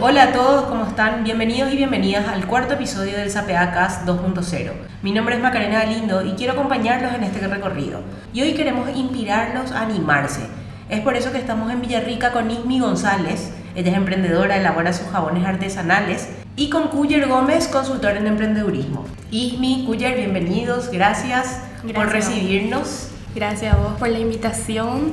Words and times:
Hola 0.00 0.24
a 0.24 0.32
todos, 0.32 0.64
¿cómo 0.64 0.84
están? 0.84 1.22
Bienvenidos 1.22 1.72
y 1.72 1.76
bienvenidas 1.76 2.26
al 2.26 2.44
cuarto 2.46 2.74
episodio 2.74 3.16
del 3.16 3.32
Cast 3.32 4.04
2.0. 4.04 4.72
Mi 5.02 5.12
nombre 5.12 5.36
es 5.36 5.40
Macarena 5.40 5.84
Galindo 5.84 6.26
y 6.26 6.32
quiero 6.32 6.54
acompañarlos 6.54 7.14
en 7.14 7.22
este 7.22 7.46
recorrido. 7.46 8.00
Y 8.32 8.42
hoy 8.42 8.54
queremos 8.54 8.90
inspirarlos 8.96 9.70
a 9.70 9.82
animarse. 9.82 10.40
Es 10.88 11.00
por 11.00 11.14
eso 11.14 11.30
que 11.30 11.38
estamos 11.38 11.70
en 11.70 11.80
Villarrica 11.80 12.32
con 12.32 12.50
Ismi 12.50 12.80
González. 12.80 13.52
Ella 13.76 13.92
es 13.92 13.96
emprendedora, 13.96 14.56
elabora 14.56 14.92
sus 14.92 15.06
jabones 15.06 15.46
artesanales. 15.46 16.30
Y 16.56 16.68
con 16.68 16.88
Cuyer 16.88 17.28
Gómez, 17.28 17.68
consultor 17.68 18.16
en 18.16 18.26
emprendedurismo. 18.26 19.04
Ismi, 19.30 19.84
Cuyer, 19.86 20.16
bienvenidos, 20.16 20.90
gracias, 20.90 21.60
por 21.94 22.10
recibirnos. 22.10 23.10
Gracias 23.36 23.72
a 23.72 23.76
vos 23.76 23.92
por 23.98 24.08
la 24.08 24.18
invitación. 24.18 25.12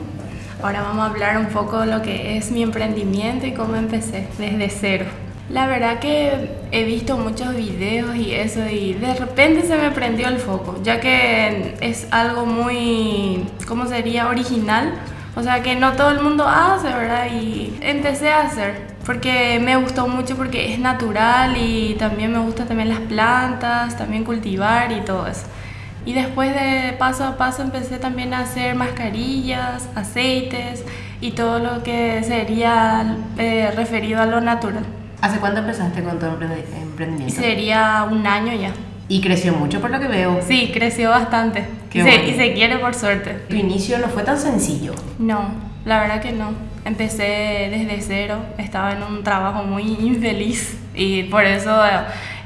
Ahora 0.63 0.81
vamos 0.81 1.03
a 1.03 1.09
hablar 1.09 1.37
un 1.37 1.47
poco 1.47 1.81
de 1.81 1.87
lo 1.87 2.01
que 2.01 2.37
es 2.37 2.49
mi 2.49 2.63
emprendimiento 2.63 3.45
y 3.45 3.51
cómo 3.51 3.75
empecé 3.75 4.27
desde 4.37 4.69
cero. 4.69 5.05
La 5.49 5.67
verdad 5.67 5.99
que 5.99 6.51
he 6.71 6.85
visto 6.85 7.17
muchos 7.17 7.53
videos 7.53 8.15
y 8.15 8.33
eso 8.33 8.65
y 8.65 8.93
de 8.93 9.13
repente 9.13 9.67
se 9.67 9.75
me 9.75 9.91
prendió 9.91 10.29
el 10.29 10.37
foco, 10.37 10.79
ya 10.81 11.01
que 11.01 11.75
es 11.81 12.07
algo 12.11 12.45
muy, 12.45 13.45
¿cómo 13.67 13.87
sería? 13.87 14.29
Original. 14.29 14.93
O 15.35 15.43
sea 15.43 15.61
que 15.61 15.75
no 15.75 15.93
todo 15.93 16.11
el 16.11 16.21
mundo 16.21 16.47
hace, 16.47 16.87
¿verdad? 16.87 17.27
Y 17.29 17.77
empecé 17.81 18.29
a 18.29 18.43
hacer 18.43 18.93
porque 19.05 19.59
me 19.61 19.75
gustó 19.75 20.07
mucho 20.07 20.37
porque 20.37 20.73
es 20.73 20.79
natural 20.79 21.57
y 21.57 21.95
también 21.99 22.31
me 22.31 22.39
gustan 22.39 22.69
también 22.69 22.87
las 22.87 23.01
plantas, 23.01 23.97
también 23.97 24.23
cultivar 24.23 24.93
y 24.93 25.01
todo 25.01 25.27
eso. 25.27 25.43
Y 26.05 26.13
después 26.13 26.53
de 26.53 26.93
paso 26.99 27.23
a 27.23 27.37
paso 27.37 27.61
empecé 27.61 27.97
también 27.97 28.33
a 28.33 28.39
hacer 28.39 28.75
mascarillas, 28.75 29.89
aceites 29.95 30.83
y 31.21 31.31
todo 31.31 31.59
lo 31.59 31.83
que 31.83 32.21
sería 32.23 33.17
eh, 33.37 33.71
referido 33.75 34.21
a 34.21 34.25
lo 34.25 34.41
natural. 34.41 34.83
¿Hace 35.21 35.39
cuánto 35.39 35.61
empezaste 35.61 36.03
con 36.03 36.19
tu 36.19 36.25
emprendimiento? 36.25 37.33
Sería 37.33 38.05
un 38.11 38.27
año 38.27 38.53
ya. 38.53 38.71
¿Y 39.07 39.21
creció 39.21 39.53
mucho 39.53 39.79
por 39.79 39.89
lo 39.89 39.99
que 39.99 40.07
veo? 40.07 40.41
Sí, 40.45 40.71
creció 40.73 41.09
bastante. 41.09 41.65
y, 41.93 42.01
se, 42.01 42.25
y 42.29 42.33
se 42.35 42.53
quiere 42.53 42.77
por 42.77 42.93
suerte. 42.93 43.31
¿Tu 43.49 43.55
inicio 43.55 43.97
no 43.99 44.07
fue 44.07 44.23
tan 44.23 44.37
sencillo? 44.37 44.93
No, 45.19 45.51
la 45.85 46.01
verdad 46.01 46.21
que 46.21 46.33
no. 46.33 46.51
Empecé 46.83 47.69
desde 47.71 48.01
cero, 48.01 48.39
estaba 48.57 48.91
en 48.91 49.03
un 49.03 49.23
trabajo 49.23 49.63
muy 49.63 49.83
infeliz 49.83 50.77
y 50.93 51.23
por 51.23 51.45
eso 51.45 51.81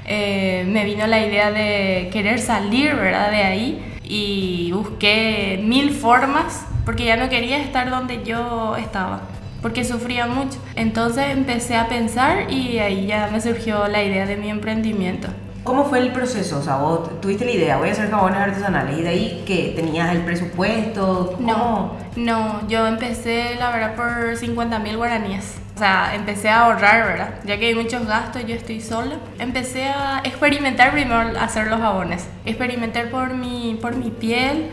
eh, 0.08 0.66
me 0.68 0.86
vino 0.86 1.06
la 1.08 1.26
idea 1.26 1.52
de 1.52 2.10
querer 2.12 2.40
salir, 2.40 2.96
¿verdad? 2.96 3.32
De 3.32 3.44
ahí 3.44 3.84
y 4.04 4.72
busqué 4.72 5.60
mil 5.64 5.92
formas 5.92 6.66
porque 6.86 7.06
ya 7.06 7.18
no 7.18 7.30
quería 7.30 7.58
estar 7.58 7.90
donde 7.90 8.24
yo 8.24 8.76
estaba 8.78 9.22
porque 9.62 9.84
sufría 9.84 10.28
mucho. 10.28 10.60
Entonces 10.76 11.26
empecé 11.32 11.76
a 11.76 11.88
pensar 11.88 12.52
y 12.52 12.80
ahí 12.80 13.08
ya 13.08 13.30
me 13.32 13.42
surgió 13.42 13.88
la 13.88 14.04
idea 14.04 14.26
de 14.26 14.38
mi 14.38 14.50
emprendimiento. 14.50 15.28
¿Cómo 15.64 15.84
fue 15.84 16.00
el 16.00 16.14
proceso? 16.14 16.60
O 16.60 16.62
sea, 16.62 16.78
vos 16.78 17.20
tuviste 17.20 17.44
la 17.44 17.52
idea, 17.52 17.78
voy 17.78 17.90
a 17.90 17.92
hacer 17.92 18.10
jabones 18.10 18.40
artesanales 18.40 18.98
y 18.98 19.02
de 19.02 19.10
ahí 19.10 19.44
que 19.46 19.74
tenías 19.76 20.16
el 20.16 20.22
presupuesto. 20.22 21.36
No, 21.40 21.92
no, 22.16 22.66
yo 22.70 22.88
empecé 22.88 23.56
la 23.60 23.72
verdad 23.72 23.96
por 23.96 24.38
50 24.38 24.80
mil 24.80 24.96
guaraníes. 24.96 25.58
O 25.78 25.80
sea, 25.80 26.16
empecé 26.16 26.50
a 26.50 26.62
ahorrar, 26.62 27.06
¿verdad? 27.06 27.36
Ya 27.46 27.60
que 27.60 27.68
hay 27.68 27.76
muchos 27.76 28.08
gastos, 28.08 28.44
yo 28.48 28.56
estoy 28.56 28.82
sola. 28.82 29.18
Empecé 29.38 29.84
a 29.84 30.22
experimentar 30.24 30.92
primero 30.92 31.40
hacer 31.40 31.68
los 31.68 31.80
jabones. 31.80 32.28
Experimentar 32.48 33.12
por 33.12 33.36
mi, 33.36 33.78
por 33.80 33.96
mi 33.96 34.10
piel. 34.10 34.72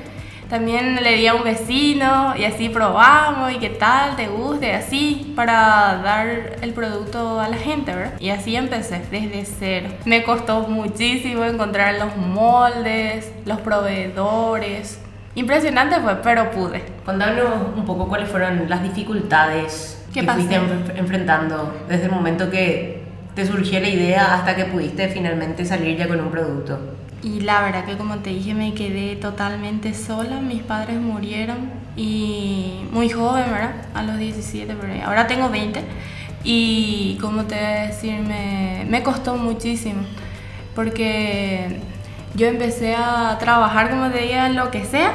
También 0.49 0.97
le 1.03 1.17
di 1.17 1.27
a 1.27 1.35
un 1.35 1.45
vecino 1.45 2.33
y 2.39 2.45
así 2.47 2.71
probamos 2.71 3.53
y 3.53 3.59
qué 3.59 3.69
tal, 3.69 4.17
te 4.17 4.29
gusta 4.29 4.67
y 4.67 4.71
así 4.71 5.33
para 5.37 6.01
dar 6.03 6.57
el 6.63 6.73
producto 6.73 7.39
a 7.39 7.51
la 7.51 7.59
gente, 7.59 7.95
¿verdad? 7.95 8.19
Y 8.19 8.31
así 8.31 8.57
empecé 8.57 9.03
desde 9.11 9.45
cero. 9.45 9.91
Me 10.07 10.23
costó 10.23 10.63
muchísimo 10.69 11.45
encontrar 11.45 11.97
los 11.97 12.17
moldes, 12.17 13.31
los 13.45 13.61
proveedores. 13.61 15.04
Impresionante 15.35 15.97
fue, 16.01 16.17
pero 16.23 16.51
pude. 16.51 16.85
Contanos 17.05 17.47
un 17.77 17.85
poco 17.85 18.09
cuáles 18.09 18.29
fueron 18.29 18.69
las 18.69 18.83
dificultades 18.83 20.05
que 20.13 20.23
fuiste 20.23 20.61
enfrentando 20.95 21.75
desde 21.89 22.05
el 22.05 22.11
momento 22.13 22.51
que 22.51 23.03
te 23.35 23.45
surgió 23.45 23.81
la 23.81 23.89
idea 23.89 24.35
hasta 24.35 24.55
que 24.55 24.65
pudiste 24.65 25.09
finalmente 25.09 25.65
salir 25.65 25.97
ya 25.99 26.07
con 26.07 26.21
un 26.21 26.31
producto? 26.31 26.79
Y 27.23 27.41
la 27.41 27.63
verdad 27.63 27.85
que 27.85 27.97
como 27.97 28.19
te 28.19 28.31
dije 28.31 28.55
me 28.55 28.75
quedé 28.75 29.17
totalmente 29.17 29.95
sola, 29.95 30.41
mis 30.41 30.63
padres 30.63 31.01
murieron 31.01 31.71
y 31.97 32.85
muy 32.93 33.09
joven, 33.09 33.45
¿verdad? 33.51 33.73
A 33.95 34.03
los 34.03 34.19
17, 34.19 34.77
pero 34.81 34.93
ahora 35.05 35.27
tengo 35.27 35.49
20 35.49 35.81
y 36.45 37.19
como 37.21 37.45
te 37.45 37.55
voy 37.55 37.65
a 37.65 37.87
decir, 37.87 38.21
me, 38.21 38.87
me 38.89 39.03
costó 39.03 39.37
muchísimo 39.37 40.03
porque 40.75 41.81
yo 42.35 42.47
empecé 42.47 42.95
a 42.97 43.37
trabajar 43.39 43.91
como 43.91 44.11
te 44.11 44.19
dije 44.19 44.37
en 44.37 44.57
lo 44.57 44.71
que 44.71 44.85
sea 44.85 45.13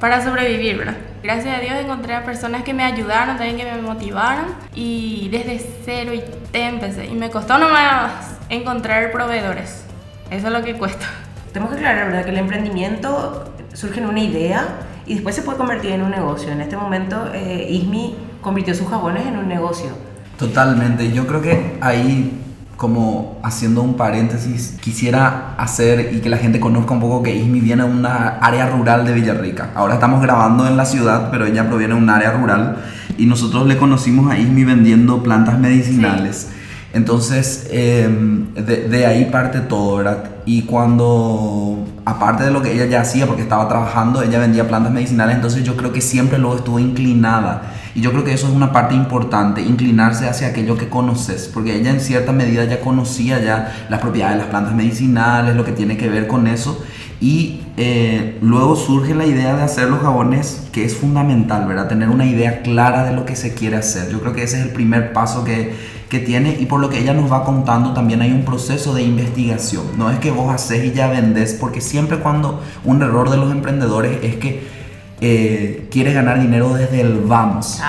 para 0.00 0.22
sobrevivir, 0.22 0.78
¿verdad? 0.78 0.96
Gracias 1.22 1.56
a 1.56 1.60
Dios 1.60 1.74
encontré 1.78 2.14
a 2.14 2.24
personas 2.24 2.62
que 2.62 2.74
me 2.74 2.84
ayudaron, 2.84 3.38
también 3.38 3.56
que 3.56 3.64
me 3.64 3.80
motivaron 3.80 4.46
y 4.74 5.28
desde 5.30 5.64
cero 5.84 6.12
y 6.12 6.22
te 6.52 6.66
empecé. 6.66 7.06
Y 7.06 7.14
me 7.14 7.30
costó 7.30 7.58
nomás 7.58 8.36
encontrar 8.50 9.10
proveedores. 9.10 9.84
Eso 10.30 10.48
es 10.48 10.52
lo 10.52 10.62
que 10.62 10.74
cuesta. 10.74 11.06
Tenemos 11.52 11.72
que 11.72 11.78
aclarar, 11.78 12.08
¿verdad? 12.08 12.24
Que 12.24 12.30
el 12.30 12.38
emprendimiento 12.38 13.54
surge 13.72 14.00
en 14.00 14.06
una 14.06 14.20
idea 14.20 14.66
y 15.06 15.14
después 15.14 15.34
se 15.34 15.42
puede 15.42 15.56
convertir 15.56 15.92
en 15.92 16.02
un 16.02 16.10
negocio. 16.10 16.50
En 16.50 16.60
este 16.60 16.76
momento, 16.76 17.30
eh, 17.32 17.68
Ismi 17.70 18.16
convirtió 18.40 18.74
sus 18.74 18.88
jabones 18.88 19.26
en 19.26 19.38
un 19.38 19.48
negocio. 19.48 19.90
Totalmente. 20.38 21.10
Yo 21.12 21.26
creo 21.26 21.40
que 21.40 21.78
ahí 21.80 22.43
como 22.84 23.38
haciendo 23.42 23.80
un 23.80 23.94
paréntesis, 23.94 24.76
quisiera 24.78 25.54
hacer 25.56 26.12
y 26.12 26.20
que 26.20 26.28
la 26.28 26.36
gente 26.36 26.60
conozca 26.60 26.92
un 26.92 27.00
poco 27.00 27.22
que 27.22 27.34
Ismi 27.34 27.60
viene 27.60 27.82
de 27.82 27.88
una 27.88 28.36
área 28.40 28.68
rural 28.68 29.06
de 29.06 29.14
Villarrica. 29.14 29.70
Ahora 29.74 29.94
estamos 29.94 30.20
grabando 30.20 30.68
en 30.68 30.76
la 30.76 30.84
ciudad, 30.84 31.30
pero 31.30 31.46
ella 31.46 31.66
proviene 31.66 31.94
de 31.94 32.00
un 32.00 32.10
área 32.10 32.32
rural 32.32 32.76
y 33.16 33.24
nosotros 33.24 33.66
le 33.66 33.78
conocimos 33.78 34.30
a 34.30 34.36
Ismi 34.36 34.64
vendiendo 34.64 35.22
plantas 35.22 35.58
medicinales. 35.58 36.50
Entonces, 36.92 37.68
de, 37.70 38.86
de, 38.90 39.06
ahí 39.06 39.30
parte 39.32 39.60
todo, 39.60 39.96
¿verdad? 39.96 40.24
Y 40.44 40.64
cuando, 40.64 41.86
aparte 42.04 42.44
de 42.44 42.50
lo 42.50 42.60
que 42.60 42.74
ella 42.74 42.84
ya 42.84 43.00
hacía, 43.00 43.26
porque 43.26 43.40
estaba 43.40 43.66
trabajando, 43.66 44.20
ella 44.20 44.40
vendía 44.40 44.68
plantas 44.68 44.92
medicinales, 44.92 45.36
entonces 45.36 45.64
yo 45.64 45.74
creo 45.74 45.90
que 45.90 46.02
siempre 46.02 46.38
luego 46.38 46.56
estuvo 46.56 46.78
inclinada. 46.78 47.62
Y 47.94 48.00
yo 48.00 48.10
creo 48.10 48.24
que 48.24 48.32
eso 48.32 48.48
es 48.48 48.52
una 48.52 48.72
parte 48.72 48.94
importante, 48.94 49.62
inclinarse 49.62 50.28
hacia 50.28 50.48
aquello 50.48 50.76
que 50.76 50.88
conoces, 50.88 51.48
porque 51.52 51.76
ella 51.76 51.90
en 51.90 52.00
cierta 52.00 52.32
medida 52.32 52.64
ya 52.64 52.80
conocía 52.80 53.40
ya 53.40 53.86
las 53.88 54.00
propiedades 54.00 54.36
de 54.36 54.42
las 54.42 54.50
plantas 54.50 54.74
medicinales, 54.74 55.54
lo 55.54 55.64
que 55.64 55.72
tiene 55.72 55.96
que 55.96 56.08
ver 56.08 56.26
con 56.26 56.48
eso. 56.48 56.84
Y 57.20 57.60
eh, 57.76 58.36
luego 58.42 58.74
surge 58.74 59.14
la 59.14 59.24
idea 59.24 59.54
de 59.54 59.62
hacer 59.62 59.88
los 59.88 60.00
jabones, 60.00 60.66
que 60.72 60.84
es 60.84 60.96
fundamental, 60.96 61.66
¿verdad? 61.66 61.88
Tener 61.88 62.08
una 62.08 62.26
idea 62.26 62.62
clara 62.62 63.04
de 63.04 63.14
lo 63.14 63.24
que 63.24 63.36
se 63.36 63.54
quiere 63.54 63.76
hacer. 63.76 64.10
Yo 64.10 64.20
creo 64.20 64.32
que 64.32 64.42
ese 64.42 64.58
es 64.58 64.66
el 64.66 64.72
primer 64.72 65.12
paso 65.12 65.44
que, 65.44 65.72
que 66.08 66.18
tiene 66.18 66.56
y 66.60 66.66
por 66.66 66.80
lo 66.80 66.90
que 66.90 66.98
ella 67.00 67.14
nos 67.14 67.32
va 67.32 67.44
contando 67.44 67.92
también 67.94 68.20
hay 68.22 68.32
un 68.32 68.44
proceso 68.44 68.92
de 68.92 69.02
investigación. 69.02 69.84
No 69.96 70.10
es 70.10 70.18
que 70.18 70.32
vos 70.32 70.52
haces 70.52 70.84
y 70.84 70.92
ya 70.92 71.08
vendés, 71.08 71.54
porque 71.54 71.80
siempre 71.80 72.18
cuando 72.18 72.60
un 72.84 73.02
error 73.02 73.30
de 73.30 73.36
los 73.36 73.50
emprendedores 73.52 74.18
es 74.22 74.36
que 74.36 74.73
eh, 75.20 75.88
quiere 75.90 76.12
ganar 76.12 76.40
dinero 76.40 76.74
desde 76.74 77.00
el 77.00 77.20
vamos. 77.20 77.80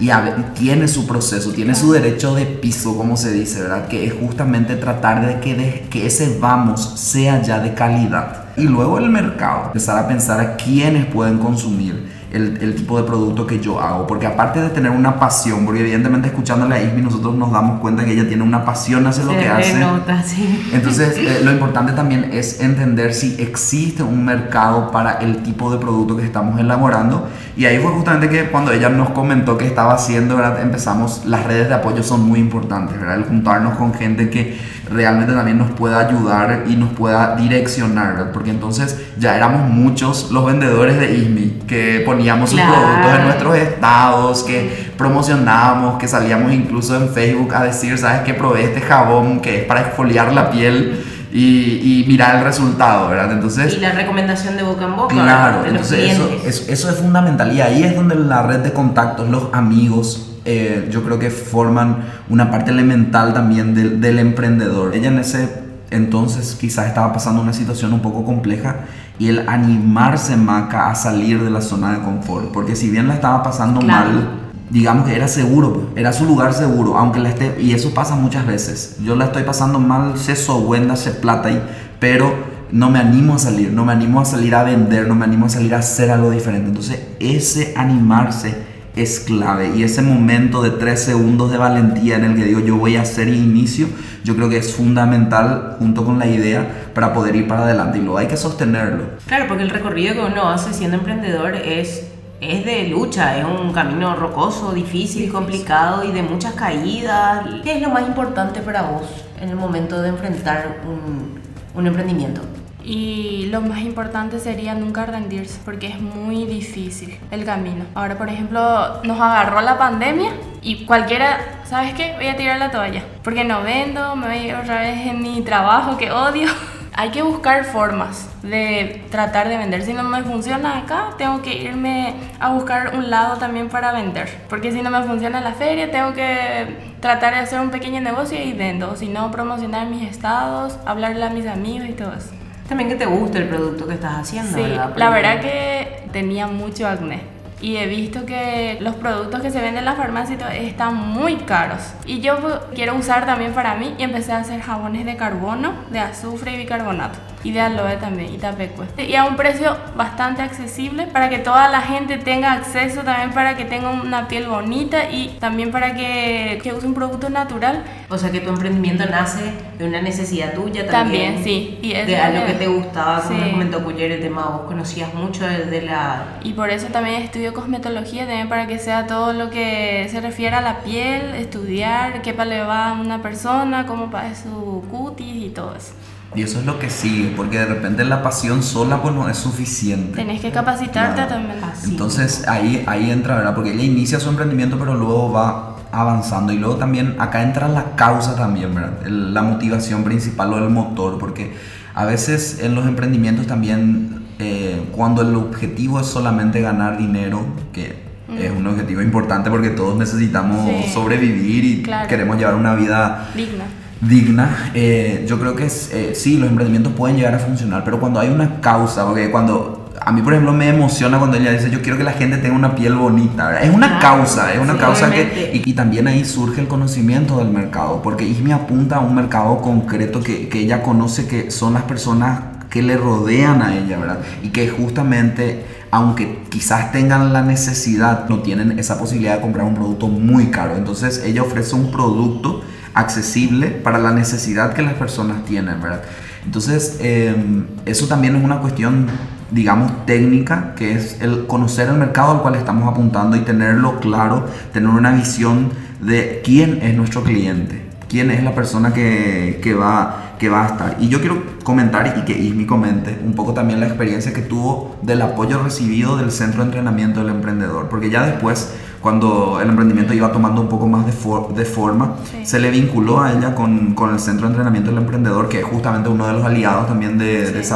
Y 0.00 0.10
tiene 0.54 0.88
su 0.88 1.06
proceso, 1.06 1.52
tiene 1.52 1.74
su 1.74 1.92
derecho 1.92 2.34
de 2.34 2.46
piso, 2.46 2.96
como 2.96 3.16
se 3.16 3.32
dice, 3.32 3.62
¿verdad? 3.62 3.88
Que 3.88 4.06
es 4.06 4.14
justamente 4.14 4.76
tratar 4.76 5.26
de 5.26 5.40
que, 5.40 5.54
de 5.54 5.86
que 5.90 6.06
ese 6.06 6.38
vamos 6.38 7.00
sea 7.00 7.40
ya 7.42 7.60
de 7.60 7.74
calidad. 7.74 8.44
Y 8.56 8.64
luego 8.64 8.98
el 8.98 9.08
mercado, 9.08 9.66
empezar 9.66 9.98
a 9.98 10.08
pensar 10.08 10.40
a 10.40 10.56
quiénes 10.56 11.06
pueden 11.06 11.38
consumir 11.38 12.11
el, 12.32 12.58
el, 12.60 12.74
tipo 12.74 12.96
de 12.96 13.04
producto 13.04 13.46
que 13.46 13.60
yo 13.60 13.80
hago. 13.80 14.06
Porque 14.06 14.26
aparte 14.26 14.60
de 14.60 14.70
tener 14.70 14.90
una 14.90 15.18
pasión, 15.18 15.64
porque 15.64 15.80
evidentemente 15.80 16.28
escuchándola 16.28 16.76
a 16.76 16.82
Ismi 16.82 17.02
nosotros 17.02 17.34
nos 17.34 17.52
damos 17.52 17.80
cuenta 17.80 18.04
que 18.04 18.12
ella 18.12 18.26
tiene 18.26 18.42
una 18.42 18.64
pasión 18.64 19.06
hacia 19.06 19.24
lo 19.24 19.32
que 19.32 19.48
hace. 19.48 19.78
Nota, 19.78 20.22
sí. 20.22 20.70
Entonces 20.72 21.16
eh, 21.18 21.40
lo 21.44 21.52
importante 21.52 21.92
también 21.92 22.30
es 22.32 22.60
entender 22.60 23.14
si 23.14 23.36
existe 23.38 24.02
un 24.02 24.24
mercado 24.24 24.90
para 24.90 25.14
el 25.14 25.42
tipo 25.42 25.70
de 25.70 25.78
producto 25.78 26.16
que 26.16 26.24
estamos 26.24 26.58
elaborando. 26.58 27.28
Y 27.56 27.66
ahí 27.66 27.78
fue 27.78 27.92
justamente 27.92 28.28
que 28.28 28.48
cuando 28.50 28.72
ella 28.72 28.88
nos 28.88 29.10
comentó 29.10 29.58
que 29.58 29.66
estaba 29.66 29.94
haciendo, 29.94 30.36
¿verdad? 30.36 30.62
empezamos, 30.62 31.22
las 31.26 31.44
redes 31.44 31.68
de 31.68 31.74
apoyo 31.74 32.02
son 32.02 32.22
muy 32.22 32.40
importantes, 32.40 32.98
¿verdad? 32.98 33.16
el 33.16 33.24
juntarnos 33.24 33.76
con 33.76 33.92
gente 33.92 34.30
que 34.30 34.56
realmente 34.92 35.32
también 35.32 35.58
nos 35.58 35.70
pueda 35.72 36.00
ayudar 36.00 36.64
y 36.66 36.76
nos 36.76 36.90
pueda 36.90 37.36
direccionar, 37.36 38.14
¿verdad? 38.14 38.32
porque 38.32 38.50
entonces 38.50 38.98
ya 39.18 39.36
éramos 39.36 39.68
muchos 39.68 40.30
los 40.30 40.46
vendedores 40.46 40.98
de 40.98 41.14
ISMI 41.14 41.62
que 41.66 42.02
poníamos 42.04 42.50
sus 42.50 42.60
productos 42.60 43.18
en 43.18 43.24
nuestros 43.24 43.56
estados, 43.56 44.42
que 44.42 44.92
promocionábamos, 44.96 45.98
que 45.98 46.08
salíamos 46.08 46.52
incluso 46.52 46.96
en 46.96 47.08
Facebook 47.08 47.54
a 47.54 47.64
decir, 47.64 47.96
¿sabes 47.98 48.22
qué? 48.22 48.34
Probé 48.34 48.64
este 48.64 48.80
jabón 48.80 49.40
que 49.40 49.60
es 49.60 49.64
para 49.64 49.80
exfoliar 49.80 50.32
la 50.32 50.50
piel. 50.50 51.04
Y, 51.34 52.02
y, 52.02 52.04
mirar 52.08 52.36
el 52.36 52.44
resultado, 52.44 53.08
¿verdad? 53.08 53.32
Entonces... 53.32 53.72
Y 53.74 53.80
la 53.80 53.92
recomendación 53.92 54.54
de 54.54 54.64
boca 54.64 54.84
en 54.84 54.96
boca. 54.96 55.14
Claro, 55.14 55.64
entonces 55.64 56.12
eso, 56.12 56.28
eso, 56.44 56.64
eso, 56.70 56.90
es 56.90 56.96
fundamental 56.96 57.50
y 57.56 57.62
ahí 57.62 57.84
es 57.84 57.96
donde 57.96 58.16
la 58.16 58.42
red 58.42 58.58
de 58.58 58.74
contactos, 58.74 59.30
los 59.30 59.44
amigos, 59.54 60.31
eh, 60.44 60.88
yo 60.90 61.02
creo 61.02 61.18
que 61.18 61.30
forman 61.30 62.04
una 62.28 62.50
parte 62.50 62.70
elemental 62.70 63.32
también 63.32 63.74
del, 63.74 64.00
del 64.00 64.18
emprendedor. 64.18 64.94
Ella 64.94 65.08
en 65.08 65.18
ese 65.18 65.62
entonces 65.90 66.56
quizás 66.60 66.86
estaba 66.86 67.12
pasando 67.12 67.42
una 67.42 67.52
situación 67.52 67.92
un 67.92 68.00
poco 68.00 68.24
compleja 68.24 68.76
y 69.18 69.28
el 69.28 69.48
animarse 69.48 70.36
Maca 70.36 70.90
a 70.90 70.94
salir 70.94 71.42
de 71.42 71.50
la 71.50 71.60
zona 71.60 71.92
de 71.92 72.00
confort, 72.00 72.50
porque 72.52 72.74
si 72.76 72.90
bien 72.90 73.08
la 73.08 73.14
estaba 73.14 73.42
pasando 73.42 73.80
Claro. 73.80 74.10
mal, 74.10 74.30
digamos 74.70 75.06
que 75.06 75.14
era 75.14 75.28
seguro, 75.28 75.90
era 75.94 76.12
su 76.12 76.24
lugar 76.24 76.54
seguro, 76.54 76.96
aunque 76.96 77.20
la 77.20 77.28
esté, 77.28 77.60
y 77.60 77.72
eso 77.72 77.92
pasa 77.92 78.14
muchas 78.16 78.46
veces, 78.46 78.96
yo 79.04 79.14
la 79.14 79.26
estoy 79.26 79.42
pasando 79.42 79.78
mal, 79.78 80.18
sé 80.18 80.34
buena, 80.52 80.96
sé 80.96 81.10
plata 81.10 81.48
ahí, 81.48 81.62
pero 82.00 82.32
no 82.72 82.90
me 82.90 82.98
animo 82.98 83.34
a 83.34 83.38
salir, 83.38 83.70
no 83.70 83.84
me 83.84 83.92
animo 83.92 84.20
a 84.20 84.24
salir 84.24 84.54
a 84.54 84.64
vender, 84.64 85.06
no 85.06 85.14
me 85.14 85.24
animo 85.26 85.44
a 85.46 85.50
salir 85.50 85.74
a 85.74 85.78
hacer 85.78 86.10
algo 86.10 86.30
diferente, 86.30 86.68
entonces 86.68 87.00
ese 87.20 87.74
animarse 87.76 88.71
es 88.96 89.20
clave 89.20 89.72
y 89.74 89.82
ese 89.82 90.02
momento 90.02 90.62
de 90.62 90.70
tres 90.70 91.02
segundos 91.02 91.50
de 91.50 91.58
valentía 91.58 92.16
en 92.16 92.24
el 92.24 92.36
que 92.36 92.44
digo 92.44 92.60
yo 92.60 92.76
voy 92.76 92.96
a 92.96 93.02
hacer 93.02 93.28
inicio, 93.28 93.88
yo 94.24 94.36
creo 94.36 94.48
que 94.48 94.58
es 94.58 94.74
fundamental 94.74 95.76
junto 95.78 96.04
con 96.04 96.18
la 96.18 96.26
idea 96.26 96.90
para 96.94 97.14
poder 97.14 97.36
ir 97.36 97.48
para 97.48 97.64
adelante 97.64 97.98
y 97.98 98.02
luego 98.02 98.18
hay 98.18 98.26
que 98.26 98.36
sostenerlo. 98.36 99.04
Claro, 99.26 99.46
porque 99.48 99.62
el 99.62 99.70
recorrido 99.70 100.14
que 100.14 100.20
uno 100.20 100.48
hace 100.48 100.72
siendo 100.72 100.96
emprendedor 100.96 101.56
es, 101.56 102.08
es 102.40 102.64
de 102.64 102.88
lucha, 102.88 103.38
es 103.38 103.44
un 103.44 103.72
camino 103.72 104.14
rocoso, 104.14 104.72
difícil, 104.72 105.32
complicado 105.32 106.04
y 106.04 106.12
de 106.12 106.22
muchas 106.22 106.52
caídas. 106.54 107.46
¿Qué 107.62 107.76
es 107.76 107.82
lo 107.82 107.90
más 107.90 108.06
importante 108.06 108.60
para 108.60 108.82
vos 108.82 109.04
en 109.40 109.48
el 109.48 109.56
momento 109.56 110.00
de 110.02 110.10
enfrentar 110.10 110.82
un, 110.86 111.40
un 111.74 111.86
emprendimiento? 111.86 112.42
Y 112.84 113.46
lo 113.50 113.60
más 113.60 113.80
importante 113.80 114.38
sería 114.38 114.74
nunca 114.74 115.06
rendirse, 115.06 115.60
porque 115.64 115.86
es 115.86 116.00
muy 116.00 116.44
difícil 116.46 117.18
el 117.30 117.44
camino. 117.44 117.84
Ahora, 117.94 118.18
por 118.18 118.28
ejemplo, 118.28 119.02
nos 119.04 119.20
agarró 119.20 119.60
la 119.60 119.78
pandemia 119.78 120.32
y 120.60 120.84
cualquiera, 120.84 121.38
¿sabes 121.64 121.94
qué? 121.94 122.14
Voy 122.16 122.26
a 122.26 122.36
tirar 122.36 122.58
la 122.58 122.70
toalla, 122.70 123.04
porque 123.22 123.44
no 123.44 123.62
vendo, 123.62 124.16
me 124.16 124.26
voy 124.26 124.50
otra 124.52 124.80
vez 124.80 125.06
en 125.06 125.22
mi 125.22 125.42
trabajo 125.42 125.96
que 125.96 126.10
odio. 126.10 126.48
Hay 126.94 127.10
que 127.10 127.22
buscar 127.22 127.64
formas 127.64 128.28
de 128.42 129.06
tratar 129.10 129.48
de 129.48 129.56
vender. 129.56 129.82
Si 129.82 129.94
no 129.94 130.02
me 130.02 130.22
funciona 130.22 130.76
acá, 130.76 131.14
tengo 131.16 131.40
que 131.40 131.54
irme 131.54 132.14
a 132.38 132.50
buscar 132.50 132.94
un 132.94 133.08
lado 133.08 133.38
también 133.38 133.70
para 133.70 133.92
vender. 133.92 134.28
Porque 134.50 134.72
si 134.72 134.82
no 134.82 134.90
me 134.90 135.02
funciona 135.02 135.40
la 135.40 135.52
feria, 135.52 135.90
tengo 135.90 136.12
que 136.12 136.92
tratar 137.00 137.32
de 137.32 137.40
hacer 137.40 137.60
un 137.60 137.70
pequeño 137.70 138.02
negocio 138.02 138.38
y 138.38 138.52
vendo. 138.52 138.94
Si 138.96 139.08
no, 139.08 139.30
promocionar 139.30 139.86
mis 139.86 140.10
estados, 140.10 140.78
hablarle 140.84 141.24
a 141.24 141.30
mis 141.30 141.46
amigos 141.46 141.88
y 141.88 141.92
todo 141.92 142.12
eso. 142.12 142.41
También 142.72 142.88
que 142.88 142.96
te 142.96 143.04
guste 143.04 143.36
el 143.36 143.48
producto 143.50 143.86
que 143.86 143.92
estás 143.92 144.20
haciendo, 144.20 144.56
Sí, 144.56 144.62
¿verdad? 144.62 144.94
la 144.96 145.10
verdad 145.10 145.40
que 145.42 146.04
tenía 146.10 146.46
mucho 146.46 146.88
acné. 146.88 147.20
Y 147.62 147.76
he 147.76 147.86
visto 147.86 148.26
que 148.26 148.76
los 148.80 148.96
productos 148.96 149.40
que 149.40 149.50
se 149.50 149.60
venden 149.60 149.78
en 149.78 149.84
la 149.86 149.94
farmacia 149.94 150.36
están 150.54 150.94
muy 150.96 151.36
caros. 151.36 151.80
Y 152.04 152.20
yo 152.20 152.36
quiero 152.74 152.94
usar 152.96 153.24
también 153.24 153.52
para 153.54 153.76
mí 153.76 153.94
y 153.98 154.02
empecé 154.02 154.32
a 154.32 154.38
hacer 154.38 154.60
jabones 154.60 155.06
de 155.06 155.16
carbono, 155.16 155.72
de 155.90 156.00
azufre 156.00 156.52
y 156.54 156.58
bicarbonato. 156.58 157.18
Y 157.44 157.50
de 157.50 157.60
aloe 157.60 157.96
también, 157.96 158.32
y 158.32 158.38
tapecue. 158.38 158.86
Y 158.98 159.16
a 159.16 159.24
un 159.24 159.34
precio 159.34 159.76
bastante 159.96 160.42
accesible 160.42 161.08
para 161.08 161.28
que 161.28 161.38
toda 161.38 161.68
la 161.68 161.80
gente 161.80 162.18
tenga 162.18 162.52
acceso, 162.52 163.02
también 163.02 163.30
para 163.32 163.56
que 163.56 163.64
tenga 163.64 163.90
una 163.90 164.28
piel 164.28 164.46
bonita 164.46 165.10
y 165.10 165.36
también 165.40 165.72
para 165.72 165.94
que, 165.94 166.60
que 166.62 166.72
use 166.72 166.86
un 166.86 166.94
producto 166.94 167.30
natural. 167.30 167.82
O 168.08 168.16
sea 168.18 168.30
que 168.30 168.40
tu 168.40 168.48
emprendimiento 168.50 169.06
nace 169.06 169.40
de 169.76 169.84
una 169.84 170.00
necesidad 170.02 170.54
tuya 170.54 170.86
también. 170.86 171.34
También, 171.34 171.44
sí. 171.44 171.78
Y 171.82 171.92
de 171.94 172.16
algo 172.16 172.46
que 172.46 172.54
te 172.54 172.66
gustaba, 172.68 173.20
como 173.22 173.42
Sí. 173.44 173.50
comentó 173.50 173.82
Cuyer, 173.82 174.12
el 174.12 174.20
tema, 174.20 174.44
vos 174.46 174.62
conocías 174.66 175.12
mucho 175.14 175.44
de, 175.46 175.64
de 175.64 175.82
la... 175.82 176.24
Y 176.44 176.52
por 176.52 176.70
eso 176.70 176.86
también 176.88 177.22
estudio 177.22 177.51
cosmetología, 177.52 178.26
también 178.26 178.48
para 178.48 178.66
que 178.66 178.78
sea 178.78 179.06
todo 179.06 179.32
lo 179.32 179.50
que 179.50 180.06
se 180.10 180.20
refiere 180.20 180.56
a 180.56 180.60
la 180.60 180.80
piel, 180.80 181.34
estudiar 181.34 182.22
qué 182.22 182.32
le 182.44 182.62
va 182.62 182.90
a 182.90 182.92
una 182.94 183.22
persona, 183.22 183.86
cómo 183.86 184.10
para 184.10 184.34
su 184.34 184.82
cutis 184.90 185.46
y 185.46 185.50
todo 185.50 185.74
eso. 185.74 185.92
Y 186.34 186.42
eso 186.42 186.60
es 186.60 186.64
lo 186.64 186.78
que 186.78 186.88
sigue, 186.88 187.32
porque 187.36 187.58
de 187.58 187.66
repente 187.66 188.04
la 188.06 188.22
pasión 188.22 188.62
sola 188.62 189.02
pues 189.02 189.14
no 189.14 189.28
es 189.28 189.36
suficiente. 189.36 190.16
Tenés 190.16 190.40
que 190.40 190.50
capacitarte 190.50 191.14
Claro. 191.26 191.28
también. 191.34 191.62
Así 191.62 191.90
Entonces 191.90 192.48
ahí, 192.48 192.82
ahí 192.86 193.10
entra, 193.10 193.36
¿verdad? 193.36 193.54
Porque 193.54 193.72
ella 193.72 193.82
inicia 193.84 194.18
su 194.18 194.30
emprendimiento, 194.30 194.78
pero 194.78 194.94
luego 194.94 195.30
va 195.30 195.76
avanzando. 195.92 196.54
Y 196.54 196.56
luego 196.58 196.76
también 196.76 197.16
acá 197.18 197.42
entra 197.42 197.68
la 197.68 197.96
causa 197.96 198.34
también, 198.34 198.74
¿verdad? 198.74 199.06
El- 199.06 199.34
la 199.34 199.42
motivación 199.42 200.04
principal 200.04 200.54
o 200.54 200.56
el 200.58 200.70
motor, 200.70 201.18
porque 201.18 201.54
a 201.94 202.06
veces 202.06 202.60
en 202.62 202.74
los 202.74 202.86
emprendimientos 202.86 203.46
también, 203.46 204.21
eh, 204.42 204.82
cuando 204.92 205.22
el 205.22 205.34
objetivo 205.36 206.00
es 206.00 206.06
solamente 206.06 206.60
ganar 206.60 206.98
dinero, 206.98 207.44
que 207.72 208.02
es 208.38 208.50
un 208.50 208.66
objetivo 208.66 209.02
importante 209.02 209.50
porque 209.50 209.70
todos 209.70 209.96
necesitamos 209.98 210.66
Sí. 210.66 210.90
sobrevivir 210.92 211.64
y 211.64 211.82
Claro. 211.82 212.08
queremos 212.08 212.38
llevar 212.38 212.54
una 212.54 212.74
vida 212.74 213.28
Digna. 213.36 213.64
digna, 214.00 214.70
eh, 214.74 215.24
yo 215.28 215.38
creo 215.38 215.54
que 215.54 215.66
eh, 215.66 216.12
sí, 216.14 216.38
los 216.38 216.48
emprendimientos 216.48 216.92
pueden 216.94 217.16
llegar 217.16 217.34
a 217.34 217.38
funcionar, 217.38 217.84
pero 217.84 218.00
cuando 218.00 218.20
hay 218.20 218.30
una 218.30 218.60
causa, 218.60 219.04
porque 219.06 219.30
cuando 219.30 219.78
a 220.04 220.10
mí, 220.10 220.20
por 220.22 220.32
ejemplo, 220.32 220.52
me 220.52 220.68
emociona 220.68 221.18
cuando 221.18 221.36
ella 221.36 221.52
dice, 221.52 221.70
yo 221.70 221.80
quiero 221.82 221.96
que 221.96 222.02
la 222.02 222.12
gente 222.12 222.38
tenga 222.38 222.56
una 222.56 222.74
piel 222.74 222.94
bonita, 222.96 223.46
¿verdad? 223.46 223.62
es 223.64 223.70
una 223.72 224.00
Claro, 224.00 224.16
causa, 224.16 224.52
es 224.52 224.58
una 224.58 224.72
sí, 224.72 224.78
causa 224.80 225.10
que, 225.12 225.22
obviamente. 225.22 225.50
y, 225.64 225.70
y 225.70 225.72
también 225.74 226.08
ahí 226.08 226.24
surge 226.24 226.60
el 226.60 226.66
conocimiento 226.66 227.38
del 227.38 227.50
mercado, 227.50 228.00
porque 228.02 228.24
Ismi 228.26 228.50
apunta 228.50 228.96
a 228.96 229.00
un 229.00 229.14
mercado 229.14 229.60
concreto 229.60 230.20
que, 230.20 230.48
que 230.48 230.58
ella 230.60 230.82
conoce 230.82 231.28
que 231.28 231.52
son 231.52 231.74
las 231.74 231.82
personas 231.84 232.40
que 232.72 232.80
le 232.80 232.96
rodean 232.96 233.60
a 233.60 233.76
ella, 233.76 233.98
¿verdad? 233.98 234.20
Y 234.42 234.48
que 234.48 234.66
justamente, 234.70 235.66
aunque 235.90 236.42
quizás 236.48 236.90
tengan 236.90 237.30
la 237.30 237.42
necesidad, 237.42 238.30
no 238.30 238.38
tienen 238.40 238.78
esa 238.78 238.98
posibilidad 238.98 239.36
de 239.36 239.42
comprar 239.42 239.66
un 239.66 239.74
producto 239.74 240.08
muy 240.08 240.46
caro. 240.46 240.74
Entonces 240.74 241.22
ella 241.22 241.42
ofrece 241.42 241.74
un 241.74 241.90
producto 241.90 242.62
accesible 242.94 243.68
para 243.68 243.98
la 243.98 244.12
necesidad 244.12 244.72
que 244.72 244.80
las 244.80 244.94
personas 244.94 245.44
tienen, 245.44 245.82
¿verdad? 245.82 246.00
Entonces, 246.46 246.96
eh, 247.00 247.36
eso 247.84 248.06
también 248.06 248.36
es 248.36 248.42
una 248.42 248.60
cuestión, 248.60 249.06
digamos, 249.50 250.06
técnica, 250.06 250.74
que 250.74 250.94
es 250.94 251.20
el 251.20 251.46
conocer 251.46 251.88
el 251.88 251.96
mercado 251.96 252.32
al 252.32 252.40
cual 252.40 252.54
estamos 252.54 252.90
apuntando 252.90 253.36
y 253.36 253.40
tenerlo 253.40 254.00
claro, 254.00 254.46
tener 254.72 254.88
una 254.88 255.12
visión 255.12 255.68
de 256.00 256.40
quién 256.42 256.80
es 256.82 256.96
nuestro 256.96 257.22
cliente, 257.22 257.82
quién 258.12 258.30
es 258.30 258.44
la 258.44 258.54
persona 258.54 258.92
que, 258.92 259.58
que 259.62 259.72
va, 259.72 260.34
que 260.38 260.50
va 260.50 260.64
a 260.64 260.66
estar. 260.66 260.96
Y 261.00 261.08
yo 261.08 261.18
quiero 261.20 261.42
comentar 261.64 262.14
y 262.18 262.24
que 262.26 262.38
Ismi 262.38 262.66
comente 262.66 263.18
un 263.24 263.32
poco 263.34 263.54
también 263.54 263.80
la 263.80 263.86
experiencia 263.86 264.34
que 264.34 264.42
tuvo 264.42 264.96
del 265.00 265.22
apoyo 265.22 265.62
recibido 265.62 266.18
del 266.18 266.30
Centro 266.30 266.60
de 266.60 266.66
Entrenamiento 266.66 267.20
del 267.20 267.30
Emprendedor, 267.30 267.88
porque 267.88 268.10
ya 268.10 268.26
después, 268.26 268.74
cuando 269.00 269.60
el 269.62 269.68
emprendimiento 269.70 270.12
iba 270.12 270.30
tomando 270.30 270.60
un 270.60 270.68
poco 270.68 270.86
más 270.86 271.06
de, 271.06 271.12
for- 271.12 271.54
de 271.54 271.64
forma, 271.64 272.16
Sí. 272.30 272.44
se 272.44 272.60
le 272.60 272.70
vinculó 272.70 273.22
a 273.22 273.32
ella 273.32 273.54
con, 273.54 273.94
con 273.94 274.10
el 274.12 274.20
Centro 274.20 274.46
de 274.46 274.52
Entrenamiento 274.52 274.90
del 274.90 275.00
Emprendedor, 275.00 275.48
que 275.48 275.60
es 275.60 275.64
justamente 275.64 276.10
uno 276.10 276.26
de 276.26 276.34
los 276.34 276.44
aliados 276.44 276.86
también 276.88 277.16
de, 277.16 277.50
de 277.50 277.64
Sí. 277.64 277.68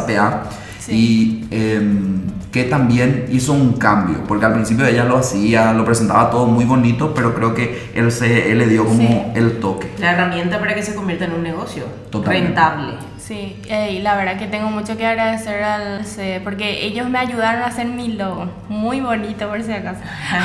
Sí. 0.87 1.47
y 1.50 1.55
em, 1.55 2.21
que 2.52 2.64
también 2.64 3.26
hizo 3.31 3.52
un 3.52 3.75
cambio, 3.75 4.23
porque 4.26 4.47
al 4.47 4.52
principio 4.55 4.87
ella 4.87 5.05
lo 5.05 5.19
hacía, 5.19 5.73
lo 5.73 5.85
presentaba 5.85 6.31
todo 6.31 6.47
muy 6.47 6.64
bonito, 6.64 7.12
pero 7.14 7.35
creo 7.35 7.55
que 7.55 7.90
él, 7.95 8.11
se, 8.12 8.50
él 8.52 8.59
le 8.59 8.66
dio 8.66 8.85
como 8.87 8.99
Sí. 9.00 9.23
el 9.35 9.59
toque. 9.61 9.90
La 9.99 10.12
herramienta 10.12 10.59
para 10.59 10.75
que 10.75 10.83
se 10.83 10.95
convierta 10.95 11.25
en 11.26 11.33
un 11.33 11.43
negocio 11.43 11.85
Totalmente. 12.11 12.47
rentable. 12.49 12.93
Sí, 13.19 13.57
eh, 13.69 13.93
y 13.99 14.02
la 14.02 14.14
verdad 14.16 14.38
que 14.38 14.47
tengo 14.47 14.71
mucho 14.71 14.97
que 14.97 15.05
agradecer 15.05 15.62
al 15.64 16.07
C, 16.07 16.40
porque 16.45 16.87
ellos 16.87 17.11
me 17.11 17.19
ayudaron 17.19 17.62
a 17.62 17.66
hacer 17.66 17.87
mi 17.88 18.12
logo, 18.12 18.47
muy 18.69 19.00
bonito 19.00 19.49
por 19.49 19.61
si 19.62 19.73
acaso, 19.73 20.00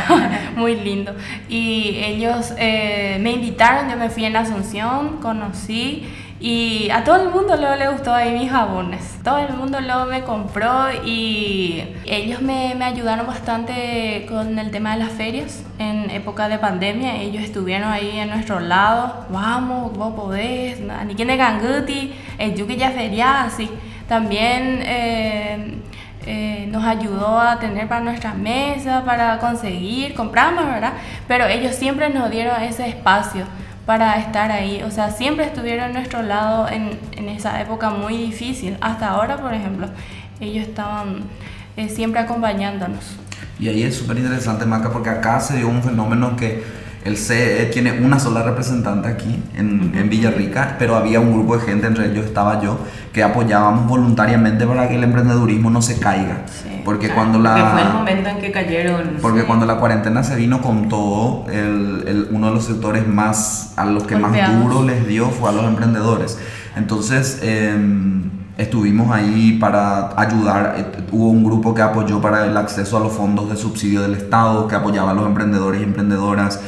muy 0.57 0.75
lindo. 0.75 1.13
Y 1.47 1.99
ellos 2.03 2.53
eh, 2.57 3.19
me 3.21 3.33
invitaron, 3.33 3.89
yo 3.89 3.95
me 3.97 4.09
fui 4.09 4.25
en 4.25 4.35
Asunción, 4.35 5.17
conocí 5.21 6.03
y 6.41 6.89
a 6.89 7.03
todo 7.03 7.17
el 7.17 7.29
mundo 7.29 7.55
luego 7.55 7.75
le 7.75 7.87
gustó 7.89 8.15
ahí 8.15 8.31
mis 8.31 8.49
jabones. 8.49 9.19
Todo 9.23 9.37
el 9.37 9.53
mundo 9.53 9.79
luego 9.79 10.05
me 10.05 10.23
compró 10.23 10.87
y 11.05 11.83
ellos 12.03 12.41
me, 12.41 12.73
me 12.73 12.85
ayudaron 12.85 13.27
bastante 13.27 14.25
con 14.27 14.57
el 14.57 14.71
tema 14.71 14.93
de 14.93 15.03
las 15.03 15.11
ferias 15.11 15.63
en 15.77 16.09
época 16.09 16.49
de 16.49 16.57
pandemia. 16.57 17.17
Ellos 17.17 17.43
estuvieron 17.43 17.91
ahí 17.91 18.17
en 18.17 18.31
nuestro 18.31 18.59
lado. 18.59 19.27
Vamos, 19.29 19.95
vos 19.95 20.15
podés. 20.15 20.79
Ni 21.05 21.13
quien 21.13 21.27
de 21.27 21.37
ganguti, 21.37 22.11
el 22.39 22.55
yuki 22.55 22.75
ya 22.75 22.89
feria, 22.89 23.43
así. 23.43 23.69
También 24.07 24.79
eh, 24.81 25.75
eh, 26.25 26.67
nos 26.71 26.83
ayudó 26.83 27.39
a 27.39 27.59
tener 27.59 27.87
para 27.87 28.01
nuestra 28.01 28.33
mesa, 28.33 29.03
para 29.05 29.37
conseguir, 29.37 30.15
compramos, 30.15 30.65
¿verdad? 30.65 30.93
Pero 31.27 31.45
ellos 31.45 31.75
siempre 31.75 32.09
nos 32.09 32.31
dieron 32.31 32.63
ese 32.63 32.87
espacio 32.87 33.45
para 33.85 34.17
estar 34.19 34.51
ahí. 34.51 34.83
O 34.83 34.91
sea, 34.91 35.11
siempre 35.11 35.45
estuvieron 35.45 35.85
a 35.85 35.89
nuestro 35.89 36.21
lado 36.21 36.69
en, 36.69 36.99
en 37.13 37.29
esa 37.29 37.61
época 37.61 37.89
muy 37.89 38.17
difícil. 38.17 38.77
Hasta 38.81 39.09
ahora, 39.09 39.37
por 39.37 39.53
ejemplo, 39.53 39.87
ellos 40.39 40.67
estaban 40.67 41.23
eh, 41.77 41.89
siempre 41.89 42.19
acompañándonos. 42.19 43.17
Y 43.59 43.69
ahí 43.69 43.83
es 43.83 43.95
súper 43.95 44.17
interesante, 44.17 44.65
Maca, 44.65 44.91
porque 44.91 45.09
acá 45.09 45.39
se 45.39 45.57
dio 45.57 45.67
un 45.67 45.83
fenómeno 45.83 46.35
que 46.35 46.63
el 47.03 47.17
CE 47.17 47.65
tiene 47.73 47.99
una 47.99 48.19
sola 48.19 48.43
representante 48.43 49.07
aquí 49.07 49.41
en, 49.55 49.91
en, 49.95 50.09
Villarrica, 50.09 50.75
pero 50.77 50.95
había 50.95 51.19
un 51.19 51.33
grupo 51.33 51.57
de 51.57 51.65
gente, 51.65 51.87
entre 51.87 52.11
ellos 52.11 52.25
estaba 52.25 52.61
yo, 52.61 52.79
que 53.11 53.23
apoyábamos 53.23 53.87
voluntariamente 53.87 54.67
para 54.67 54.87
que 54.87 54.95
el 54.95 55.03
emprendedurismo 55.03 55.71
no 55.71 55.81
se 55.81 55.99
caiga. 55.99 56.45
porque 56.85 57.09
cuando 57.09 57.39
la... 57.39 57.55
Porque 57.55 57.69
fue 57.71 57.81
el 57.81 57.93
momento 57.93 58.29
en 58.29 58.39
que 58.39 58.51
cayeron. 58.51 59.17
Porque 59.21 59.43
cuando 59.43 59.65
la 59.65 59.77
cuarentena 59.77 60.23
se 60.23 60.35
vino 60.35 60.61
con 60.61 60.89
todo, 60.89 61.45
el, 61.49 62.03
el, 62.07 62.27
uno 62.31 62.47
de 62.47 62.53
los 62.53 62.65
sectores 62.65 63.07
más, 63.07 63.73
a 63.77 63.85
los 63.85 64.03
que 64.03 64.15
más 64.15 64.31
duro 64.61 64.83
les 64.83 65.07
dio 65.07 65.29
fue 65.29 65.49
a 65.49 65.53
los 65.53 65.65
emprendedores. 65.65 66.37
Entonces... 66.75 67.39
Eh, 67.41 67.75
estuvimos 68.57 69.11
ahí 69.11 69.57
para 69.59 70.19
ayudar. 70.19 70.75
Eh, 70.77 71.03
hubo 71.11 71.29
un 71.29 71.43
grupo 71.43 71.73
que 71.73 71.81
apoyó 71.81 72.21
para 72.21 72.45
el 72.45 72.55
acceso 72.55 72.97
a 72.97 72.99
los 72.99 73.11
fondos 73.13 73.49
de 73.49 73.57
subsidio 73.57 74.01
del 74.01 74.13
Estado, 74.13 74.67
que 74.67 74.75
apoyaba 74.75 75.11
a 75.11 75.13
los 75.13 75.25
emprendedores 75.25 75.81
y 75.81 75.83
emprendedoras. 75.83 76.59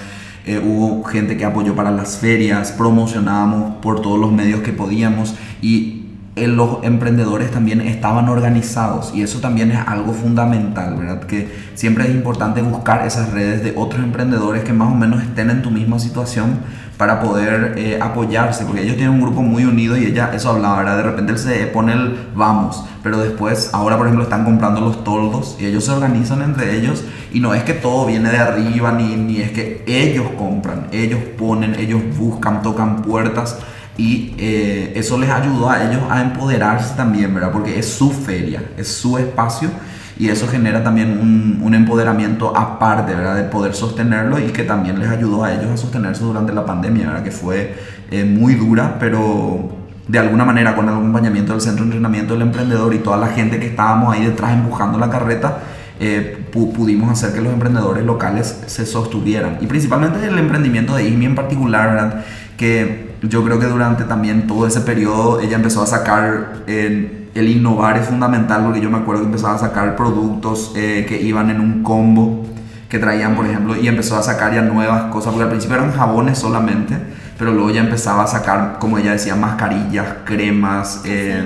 Eh, 0.46 0.60
hubo 0.60 1.04
gente 1.06 1.38
que 1.38 1.46
apoyó 1.46 1.74
para 1.74 1.92
las 1.92 2.18
ferias, 2.18 2.74
promocionábamos 2.74 3.76
por 3.82 4.02
todos 4.02 4.20
los 4.20 4.32
medios 4.32 4.62
que 4.62 4.74
podíamos 4.74 5.36
y 5.62 6.03
los 6.36 6.84
emprendedores 6.84 7.52
también 7.52 7.82
estaban 7.82 8.28
organizados 8.28 9.12
y 9.14 9.22
eso 9.22 9.40
también 9.40 9.72
es 9.72 9.80
algo 9.88 10.14
fundamental, 10.14 10.96
¿verdad? 10.98 11.22
Que 11.22 11.48
siempre 11.76 12.06
es 12.06 12.10
importante 12.10 12.62
buscar 12.64 13.06
esas 13.06 13.32
redes 13.32 13.64
de 13.64 13.74
otros 13.76 14.04
emprendedores 14.04 14.64
que 14.64 14.74
más 14.74 14.92
o 14.92 14.96
menos 14.96 15.22
estén 15.22 15.52
en 15.52 15.62
tu 15.62 15.70
misma 15.70 16.00
situación 16.00 16.60
para 16.98 17.20
poder 17.22 17.76
eh, 17.78 18.00
apoyarse, 18.02 18.66
porque 18.66 18.82
ellos 18.82 18.96
tienen 18.96 19.16
un 19.16 19.22
grupo 19.22 19.42
muy 19.42 19.66
unido 19.66 19.96
y 19.96 20.06
ella, 20.06 20.32
eso 20.34 20.50
hablaba, 20.50 20.78
¿verdad? 20.78 20.98
De 20.98 21.04
repente 21.04 21.34
él 21.34 21.38
se 21.38 21.68
pone 21.68 21.94
el 21.94 22.30
vamos, 22.36 22.84
pero 23.04 23.20
después, 23.20 23.70
ahora 23.72 23.98
por 23.98 24.08
ejemplo, 24.08 24.24
están 24.24 24.44
comprando 24.44 24.82
los 24.82 25.04
toldos 25.04 25.58
y 25.60 25.66
ellos 25.66 25.86
se 25.86 25.92
organizan 25.92 26.42
entre 26.42 26.76
ellos 26.76 27.04
y 27.32 27.42
no 27.42 27.54
es 27.54 27.64
que 27.64 27.74
todo 27.74 28.08
viene 28.08 28.32
de 28.32 28.38
arriba, 28.38 28.92
ni, 28.92 29.16
ni 29.16 29.38
es 29.38 29.52
que 29.52 29.84
ellos 29.86 30.26
compran, 30.38 30.88
ellos 30.92 31.20
ponen, 31.38 31.76
ellos 31.76 32.02
buscan, 32.18 32.64
tocan 32.64 33.04
puertas 33.04 33.60
y 33.98 34.34
eh, 34.38 34.94
eso 34.96 35.18
les 35.18 35.30
ayudó 35.30 35.70
a 35.70 35.84
ellos 35.84 36.02
a 36.10 36.22
empoderarse 36.22 36.96
también, 36.96 37.34
¿verdad? 37.34 37.52
Porque 37.52 37.78
es 37.78 37.88
su 37.88 38.12
feria, 38.12 38.64
es 38.78 38.88
su 38.88 39.18
espacio 39.18 39.70
y 40.18 40.30
eso 40.30 40.48
genera 40.48 40.84
también 40.84 41.20
un, 41.20 41.60
un, 41.64 41.74
empoderamiento 41.76 42.56
aparte, 42.56 43.14
¿verdad? 43.14 43.36
De 43.36 43.44
poder 43.44 43.74
sostenerlo 43.74 44.40
y 44.40 44.52
que 44.52 44.64
también 44.64 45.00
les 45.00 45.10
ayudó 45.10 45.44
a 45.44 45.54
ellos 45.54 45.72
a 45.72 45.78
sostenerse 45.78 46.24
durante 46.24 46.54
la 46.54 46.66
pandemia, 46.66 47.08
¿verdad? 47.08 47.24
Que 47.24 47.32
fue 47.32 47.76
eh, 48.12 48.24
muy 48.26 48.56
dura, 48.56 48.98
pero 49.00 49.70
de 50.08 50.20
alguna 50.20 50.44
manera 50.44 50.76
con 50.76 50.88
el 50.88 50.94
acompañamiento 50.94 51.54
del 51.54 51.62
centro 51.62 51.84
de 51.86 51.92
entrenamiento 51.92 52.34
del 52.34 52.44
emprendedor 52.44 52.94
y 52.94 53.00
toda 53.00 53.18
la 53.18 53.28
gente 53.28 53.60
que 53.60 53.68
estábamos 53.68 54.14
ahí 54.14 54.26
detrás 54.26 54.54
empujando 54.54 54.98
la 55.00 55.10
carreta, 55.10 55.60
eh, 56.00 56.46
pudimos 56.52 57.10
hacer 57.12 57.34
que 57.34 57.42
los 57.42 57.54
emprendedores 57.54 58.04
locales 58.06 58.64
se 58.66 58.86
sostuvieran. 58.86 59.58
Y 59.62 59.68
principalmente 59.68 60.26
el 60.28 60.38
emprendimiento 60.38 60.96
de 60.96 61.08
ISMI 61.08 61.26
en 61.26 61.36
particular, 61.36 61.92
¿verdad? 61.92 62.26
Que 62.58 63.13
yo 63.24 63.44
creo 63.44 63.60
que 63.60 63.68
durante 63.68 64.04
también 64.04 64.48
todo 64.48 64.68
ese 64.68 64.82
periodo 64.82 65.40
ella 65.40 65.56
empezó 65.56 65.84
a 65.84 65.88
sacar... 65.88 66.64
Eh, 66.68 67.20
el 67.34 67.50
innovar 67.50 67.98
es 67.98 68.06
fundamental 68.06 68.64
porque 68.64 68.80
yo 68.80 68.92
me 68.92 69.00
acuerdo 69.00 69.24
que 69.24 69.28
empezaba 69.28 69.56
a 69.56 69.58
sacar 69.58 69.96
productos 69.96 70.72
eh, 70.76 71.06
que 71.08 71.20
iban 71.20 71.50
en 71.50 71.60
un 71.60 71.82
combo 71.82 72.46
que 72.94 73.00
traían, 73.00 73.36
por 73.36 73.48
ejemplo, 73.48 73.76
y 73.76 73.88
empezó 73.88 74.18
a 74.18 74.22
sacar 74.22 74.54
ya 74.54 74.62
nuevas 74.62 75.12
cosas, 75.12 75.32
porque 75.32 75.46
al 75.46 75.50
principio 75.50 75.78
eran 75.78 75.94
jabones 75.94 76.38
solamente, 76.38 76.96
pero 77.40 77.52
luego 77.52 77.72
ya 77.72 77.82
empezaba 77.82 78.24
a 78.24 78.28
sacar, 78.28 78.78
como 78.78 79.00
ella 79.00 79.14
decía, 79.14 79.36
mascarillas, 79.36 80.06
cremas, 80.26 81.02
eh, 81.04 81.44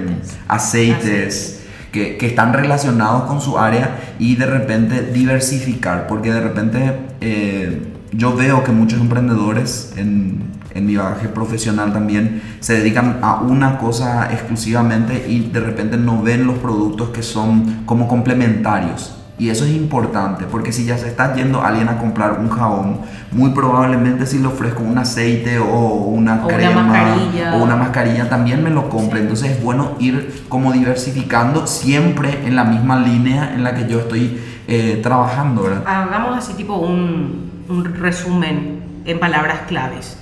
aceites, 0.49 1.65
que, 1.93 2.17
que, 2.17 2.27
están 2.27 2.51
relacionados 2.51 3.23
con 3.23 3.39
su 3.39 3.57
área 3.57 3.97
y 4.19 4.35
de 4.35 4.45
repente 4.45 5.01
diversificar, 5.13 6.05
porque 6.07 6.33
de 6.33 6.41
repente 6.41 6.99
eh, 7.21 7.93
yo 8.11 8.35
veo 8.35 8.65
que 8.65 8.73
muchos 8.73 8.99
emprendedores 8.99 9.93
en, 9.95 10.56
en 10.77 10.85
mi 10.85 10.95
bagaje 10.95 11.27
profesional 11.27 11.91
también 11.91 12.41
se 12.59 12.73
dedican 12.73 13.19
a 13.21 13.41
una 13.41 13.77
cosa 13.77 14.31
exclusivamente 14.31 15.25
y 15.27 15.49
de 15.49 15.59
repente 15.59 15.97
no 15.97 16.21
ven 16.21 16.45
los 16.45 16.57
productos 16.59 17.09
que 17.09 17.23
son 17.23 17.83
como 17.85 18.07
complementarios. 18.07 19.13
Y 19.39 19.49
eso 19.49 19.65
es 19.65 19.71
importante, 19.71 20.45
porque 20.49 20.71
si 20.71 20.85
ya 20.85 20.97
se 20.97 21.07
está 21.07 21.35
yendo 21.35 21.61
alguien 21.61 21.89
a 21.89 21.99
comprar 21.99 22.39
un 22.39 22.49
jabón, 22.49 23.01
muy 23.31 23.51
probablemente 23.51 24.25
si 24.25 24.39
le 24.39 24.47
ofrezco 24.47 24.81
un 24.81 24.97
aceite 24.97 25.59
o 25.59 25.65
una 25.67 26.41
crema 26.47 26.91
o 27.53 27.63
una 27.63 27.75
mascarilla, 27.75 28.29
también 28.29 28.63
me 28.63 28.71
lo 28.71 28.89
compre. 28.89 29.19
Entonces 29.19 29.51
es 29.51 29.63
bueno 29.63 29.91
ir 29.99 30.45
como 30.49 30.71
diversificando 30.71 31.67
siempre 31.67 32.47
en 32.47 32.55
la 32.55 32.63
misma 32.63 32.99
línea 32.99 33.53
en 33.53 33.63
la 33.63 33.75
que 33.75 33.87
yo 33.87 33.99
estoy 33.99 34.39
eh, 34.67 34.99
trabajando. 35.03 35.63
¿verdad? 35.63 35.83
Hagamos 35.85 36.35
así 36.35 36.53
tipo 36.55 36.75
un, 36.77 37.51
un 37.69 37.85
resumen 37.85 38.79
en 39.05 39.19
palabras 39.19 39.59
claves 39.67 40.17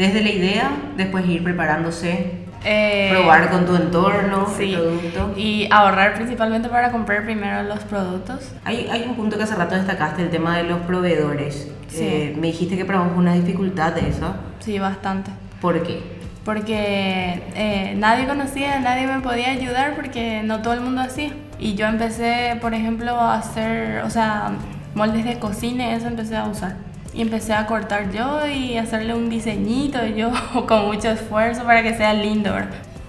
desde 0.00 0.22
la 0.22 0.30
idea, 0.30 0.70
después 0.96 1.28
ir 1.28 1.44
preparándose, 1.44 2.30
eh, 2.64 3.10
probar 3.10 3.50
con 3.50 3.66
tu 3.66 3.76
entorno 3.76 4.46
sí. 4.56 4.72
el 4.72 4.80
producto. 4.80 5.34
Y 5.36 5.68
ahorrar 5.70 6.14
principalmente 6.14 6.70
para 6.70 6.90
comprar 6.90 7.22
primero 7.24 7.62
los 7.64 7.80
productos. 7.80 8.50
Hay, 8.64 8.88
hay 8.90 9.02
un 9.06 9.14
punto 9.14 9.36
que 9.36 9.42
hace 9.42 9.56
rato 9.56 9.74
destacaste, 9.74 10.22
el 10.22 10.30
tema 10.30 10.56
de 10.56 10.62
los 10.64 10.80
proveedores. 10.80 11.70
Sí. 11.88 11.98
Eh, 12.00 12.36
me 12.40 12.46
dijiste 12.46 12.78
que 12.78 12.86
para 12.86 13.00
vos 13.00 13.10
una 13.14 13.34
dificultad 13.34 13.98
eso. 13.98 14.34
Sí, 14.60 14.78
bastante. 14.78 15.32
¿Por 15.60 15.82
qué? 15.82 16.02
Porque 16.46 17.42
eh, 17.54 17.94
nadie 17.98 18.26
conocía, 18.26 18.80
nadie 18.80 19.06
me 19.06 19.20
podía 19.20 19.50
ayudar 19.50 19.96
porque 19.96 20.40
no 20.42 20.62
todo 20.62 20.72
el 20.72 20.80
mundo 20.80 21.02
hacía. 21.02 21.32
Y 21.58 21.74
yo 21.74 21.86
empecé, 21.86 22.56
por 22.62 22.72
ejemplo, 22.72 23.16
a 23.16 23.34
hacer, 23.34 24.02
o 24.02 24.08
sea, 24.08 24.52
moldes 24.94 25.26
de 25.26 25.38
cocina 25.38 25.90
y 25.90 25.94
eso 25.94 26.06
empecé 26.06 26.38
a 26.38 26.46
usar. 26.46 26.89
Y 27.12 27.22
empecé 27.22 27.54
a 27.54 27.66
cortar 27.66 28.12
yo 28.12 28.46
y 28.46 28.76
hacerle 28.76 29.14
un 29.14 29.28
diseñito 29.28 29.98
yo 30.06 30.30
con 30.68 30.86
mucho 30.86 31.08
esfuerzo 31.08 31.64
para 31.64 31.82
que 31.82 31.96
sea 31.96 32.14
lindo. 32.14 32.54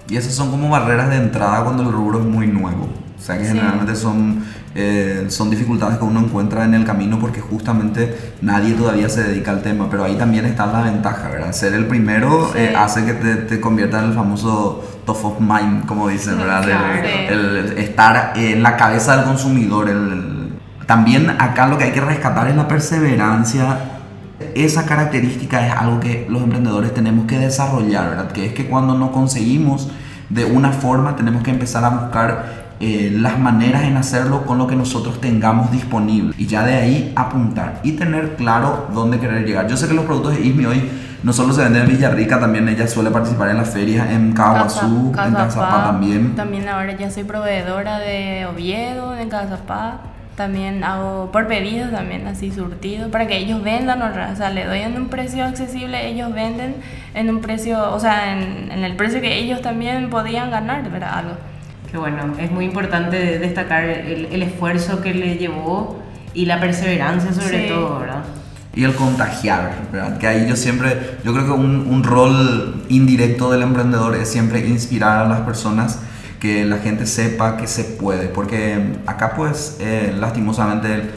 Y 0.08 0.16
esas 0.16 0.34
son 0.34 0.50
como 0.50 0.68
barreras 0.68 1.08
de 1.10 1.16
entrada 1.16 1.62
cuando 1.64 1.84
el 1.84 1.92
rubro 1.92 2.20
es 2.20 2.24
muy 2.24 2.46
nuevo. 2.46 2.88
O 3.16 3.24
sea 3.24 3.38
que 3.38 3.44
generalmente 3.44 3.94
son, 3.94 4.44
eh, 4.74 5.26
son 5.28 5.48
dificultades 5.48 5.96
que 5.98 6.04
uno 6.04 6.18
encuentra 6.18 6.64
en 6.64 6.74
el 6.74 6.84
camino 6.84 7.20
porque 7.20 7.40
justamente 7.40 8.32
nadie 8.40 8.74
todavía 8.74 9.08
se 9.08 9.22
dedica 9.22 9.52
al 9.52 9.62
tema. 9.62 9.88
Pero 9.88 10.02
ahí 10.02 10.16
también 10.16 10.44
está 10.44 10.66
la 10.66 10.82
ventaja, 10.82 11.28
¿verdad? 11.28 11.52
Ser 11.52 11.74
el 11.74 11.86
primero 11.86 12.52
eh, 12.56 12.74
hace 12.76 13.04
que 13.04 13.12
te, 13.12 13.36
te 13.36 13.60
convierta 13.60 14.00
en 14.00 14.06
el 14.06 14.12
famoso 14.12 14.82
top 15.06 15.24
of 15.24 15.40
mind, 15.40 15.86
como 15.86 16.08
dicen, 16.08 16.36
¿verdad? 16.36 16.64
El, 17.30 17.78
estar 17.78 18.32
en 18.36 18.62
la 18.62 18.76
cabeza 18.76 19.16
del 19.16 19.24
consumidor, 19.24 19.88
el, 19.88 20.50
también 20.86 21.30
acá 21.30 21.68
lo 21.68 21.78
que 21.78 21.84
hay 21.84 21.92
que 21.92 22.00
rescatar 22.00 22.48
es 22.48 22.56
la 22.56 22.66
perseverancia. 22.66 23.91
Esa 24.54 24.86
característica 24.86 25.66
es 25.66 25.72
algo 25.72 26.00
que 26.00 26.26
los 26.28 26.42
emprendedores 26.42 26.94
tenemos 26.94 27.26
que 27.26 27.38
desarrollar, 27.38 28.10
¿verdad? 28.10 28.32
Que 28.32 28.46
es 28.46 28.52
que 28.52 28.66
cuando 28.66 28.94
no 28.94 29.12
conseguimos 29.12 29.90
de 30.28 30.44
una 30.44 30.72
forma 30.72 31.14
tenemos 31.16 31.42
que 31.42 31.50
empezar 31.50 31.84
a 31.84 31.90
buscar 31.90 32.62
eh, 32.80 33.12
las 33.16 33.38
maneras 33.38 33.84
en 33.84 33.96
hacerlo 33.96 34.44
con 34.44 34.58
lo 34.58 34.66
que 34.66 34.74
nosotros 34.74 35.20
tengamos 35.20 35.70
disponible 35.70 36.34
y 36.36 36.46
ya 36.46 36.64
de 36.64 36.74
ahí 36.74 37.12
apuntar 37.14 37.80
y 37.84 37.92
tener 37.92 38.34
claro 38.34 38.88
dónde 38.92 39.20
querer 39.20 39.46
llegar. 39.46 39.68
Yo 39.68 39.76
sé 39.76 39.86
que 39.86 39.94
los 39.94 40.04
productos 40.04 40.36
de 40.36 40.46
ISMI 40.46 40.66
hoy 40.66 40.90
no 41.22 41.32
solo 41.32 41.52
se 41.52 41.62
venden 41.62 41.82
en 41.82 41.88
Villarrica, 41.88 42.40
también 42.40 42.68
ella 42.68 42.88
suele 42.88 43.10
participar 43.10 43.50
en 43.50 43.58
las 43.58 43.68
ferias 43.70 44.10
en 44.10 44.32
Caguazú, 44.32 45.12
en 45.24 45.34
Cazapá 45.34 45.84
también. 45.84 46.34
También 46.34 46.68
ahora 46.68 46.96
ya 46.96 47.10
soy 47.10 47.22
proveedora 47.22 48.00
de 48.00 48.46
Oviedo, 48.46 49.16
en 49.16 49.28
Cazapá 49.28 50.00
también 50.42 50.82
hago 50.82 51.30
por 51.30 51.46
pedido 51.46 51.88
también 51.90 52.26
así 52.26 52.50
surtido 52.50 53.12
para 53.12 53.28
que 53.28 53.36
ellos 53.36 53.62
vendan 53.62 54.02
o 54.02 54.36
sea 54.36 54.50
le 54.50 54.64
doy 54.64 54.80
en 54.80 54.96
un 54.96 55.06
precio 55.06 55.44
accesible 55.44 56.08
ellos 56.08 56.34
venden 56.34 56.74
en 57.14 57.30
un 57.30 57.40
precio 57.40 57.92
o 57.92 58.00
sea 58.00 58.32
en, 58.32 58.72
el 58.72 58.96
precio 58.96 59.20
que 59.20 59.38
ellos 59.38 59.62
también 59.62 60.10
podían 60.10 60.50
ganar 60.50 60.90
verdad 60.90 61.18
algo. 61.18 61.34
Que 61.88 61.96
bueno 61.96 62.34
es 62.40 62.50
muy 62.50 62.64
importante 62.64 63.38
destacar 63.38 63.84
el, 63.84 64.42
esfuerzo 64.42 65.00
que 65.00 65.14
le 65.14 65.36
llevó 65.36 66.02
y 66.34 66.46
la 66.46 66.58
perseverancia 66.58 67.32
sobre 67.32 67.68
todo 67.68 68.00
verdad 68.00 68.24
y 68.74 68.84
el 68.84 68.94
contagiar, 68.94 69.74
¿verdad? 69.92 70.16
Que 70.16 70.26
ahí 70.26 70.48
yo 70.48 70.56
siempre, 70.56 71.18
yo 71.24 71.34
creo 71.34 71.44
que 71.44 71.52
un, 71.52 71.86
un 71.90 72.02
rol 72.02 72.86
indirecto 72.88 73.50
del 73.52 73.60
emprendedor 73.60 74.16
es 74.16 74.30
siempre 74.30 74.66
inspirar 74.66 75.26
a 75.26 75.28
las 75.28 75.40
personas 75.40 76.00
que 76.42 76.64
la 76.64 76.78
gente 76.78 77.06
sepa 77.06 77.56
que 77.56 77.68
se 77.68 77.84
puede, 77.84 78.26
porque 78.26 78.96
acá 79.06 79.34
pues 79.36 79.76
eh, 79.78 80.12
lastimosamente 80.18 81.08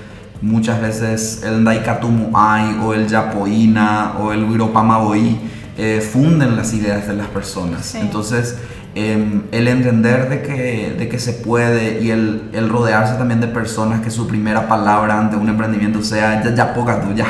muchas 0.44 0.80
veces 0.80 1.42
el 1.44 1.64
Daikatumuay 1.64 2.78
o 2.84 2.94
el 2.94 3.08
Yapoina 3.08 4.18
o 4.20 4.32
el 4.32 4.44
Wiropamaboí 4.44 5.40
eh, 5.80 6.08
funden 6.14 6.56
las 6.56 6.76
ideas 6.76 7.08
de 7.08 7.16
las 7.16 7.26
personas. 7.30 7.96
Entonces, 7.96 8.60
em, 8.94 9.42
el 9.52 9.68
entender 9.68 10.30
de 10.30 10.44
que, 10.44 10.96
de 10.96 11.10
que 11.10 11.18
se 11.18 11.34
puede 11.34 12.04
y 12.04 12.12
el, 12.12 12.52
el, 12.54 12.70
rodearse 12.70 13.16
también 13.16 13.42
de 13.42 13.48
personas 13.48 14.02
que 14.02 14.12
su 14.12 14.28
primera 14.28 14.68
palabra 14.68 15.20
ante 15.20 15.38
un 15.38 15.50
emprendimiento 15.50 16.04
sea 16.04 16.44
ya, 16.44 16.54
ya 16.54 16.72
tú, 16.76 16.86
ya 17.16 17.26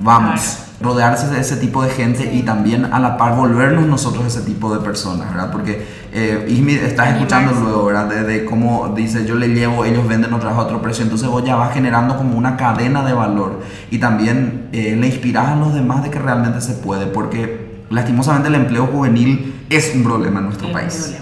vamos. 0.00 0.58
Rodearse 0.82 1.28
de 1.28 1.40
ese 1.40 1.56
tipo 1.56 1.82
de 1.82 1.90
gente 1.90 2.32
y 2.34 2.42
también 2.42 2.86
a 2.86 2.98
la 2.98 3.16
par 3.16 3.36
volvernos 3.36 3.86
nosotros 3.86 4.26
ese 4.26 4.42
tipo 4.42 4.72
de 4.74 4.80
personas, 4.80 5.30
¿verdad? 5.30 5.50
Porque 5.52 5.86
eh, 6.12 6.46
Ismi, 6.48 6.74
estás 6.74 7.14
escuchando 7.14 7.52
luego, 7.52 7.86
¿verdad? 7.86 8.08
De, 8.08 8.44
cómo 8.44 8.92
dice, 8.94 9.24
yo 9.24 9.34
le 9.34 9.48
llevo, 9.48 9.84
ellos 9.84 10.06
venden 10.06 10.32
otra 10.32 10.50
a 10.50 10.58
otro 10.58 10.82
precio, 10.82 11.04
entonces 11.04 11.28
vos 11.28 11.44
ya 11.44 11.56
vas 11.56 11.72
generando 11.72 12.16
como 12.16 12.36
una 12.36 12.56
cadena 12.56 13.04
de 13.04 13.12
valor 13.12 13.60
y 13.90 13.98
también 13.98 14.68
eh, 14.72 14.96
le 14.98 15.06
inspiras 15.06 15.48
a 15.48 15.56
los 15.56 15.72
demás 15.72 16.02
de 16.02 16.10
que 16.10 16.18
realmente 16.18 16.60
se 16.60 16.74
puede, 16.74 17.06
porque 17.06 17.84
lastimosamente 17.90 18.48
el 18.48 18.56
empleo 18.56 18.86
juvenil 18.86 19.64
es 19.70 19.92
un 19.94 20.02
problema 20.02 20.40
en 20.40 20.46
nuestro 20.46 20.72
país. 20.72 21.16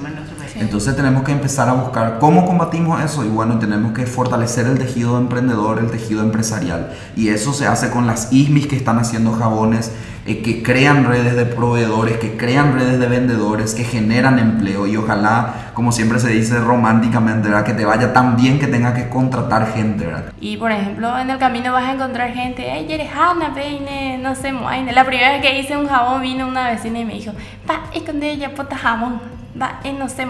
Entonces 0.61 0.95
tenemos 0.95 1.23
que 1.23 1.33
empezar 1.33 1.71
a 1.71 1.73
buscar 1.73 2.19
cómo 2.21 2.45
combatimos 2.45 3.03
eso 3.03 3.25
y 3.25 3.29
bueno, 3.29 3.59
tenemos 3.59 3.93
que 3.93 4.05
fortalecer 4.05 4.67
el 4.67 4.79
tejido 4.79 5.17
emprendedor, 5.17 5.79
el 5.79 5.91
tejido 5.91 6.23
empresarial. 6.23 6.93
Y 7.17 7.29
eso 7.31 7.55
se 7.55 7.67
hace 7.67 7.89
con 7.89 8.07
las 8.07 8.31
ISMIS 8.31 8.67
que 8.67 8.77
están 8.77 8.99
haciendo 8.99 9.33
jabones, 9.33 9.91
eh, 10.27 10.43
que 10.43 10.63
crean 10.63 11.07
redes 11.07 11.35
de 11.35 11.47
proveedores, 11.47 12.19
que 12.19 12.37
crean 12.37 12.75
redes 12.75 13.01
de 13.01 13.07
vendedores, 13.07 13.75
que 13.75 13.85
generan 13.85 14.39
empleo 14.39 14.87
y 14.87 14.99
ojalá, 14.99 15.71
como 15.73 15.93
siempre 15.93 16.21
se 16.21 16.29
dice 16.29 16.59
románticamente, 16.59 17.49
¿verdad? 17.49 17.65
que 17.65 17.73
te 17.73 17.87
vaya 17.87 18.13
tan 18.13 18.37
bien 18.37 18.59
que 18.59 18.67
tenga 18.67 18.93
que 18.93 19.09
contratar 19.09 19.73
gente. 19.73 20.07
Y 20.43 20.59
por 20.59 20.73
ejemplo, 20.73 21.19
en 21.19 21.31
el 21.31 21.39
camino 21.39 21.73
vas 21.73 21.85
a 21.85 21.95
encontrar 21.95 22.35
gente, 22.35 22.67
hey, 22.71 22.87
eres 22.91 23.09
Hanna, 23.11 23.55
peine, 23.55 24.19
no 24.19 24.35
sé, 24.35 24.53
La 24.53 25.07
primera 25.07 25.31
vez 25.33 25.41
que 25.41 25.59
hice 25.59 25.75
un 25.75 25.89
jabón 25.89 26.21
vino 26.21 26.47
una 26.47 26.69
vecina 26.69 26.99
y 26.99 27.07
me 27.07 27.15
dijo, 27.15 27.33
pa, 27.67 27.85
esconde 27.95 28.31
ella 28.31 28.55
puta 28.55 28.77
jabón 28.77 29.40
va, 29.61 29.81
no 29.99 30.09
sé, 30.09 30.27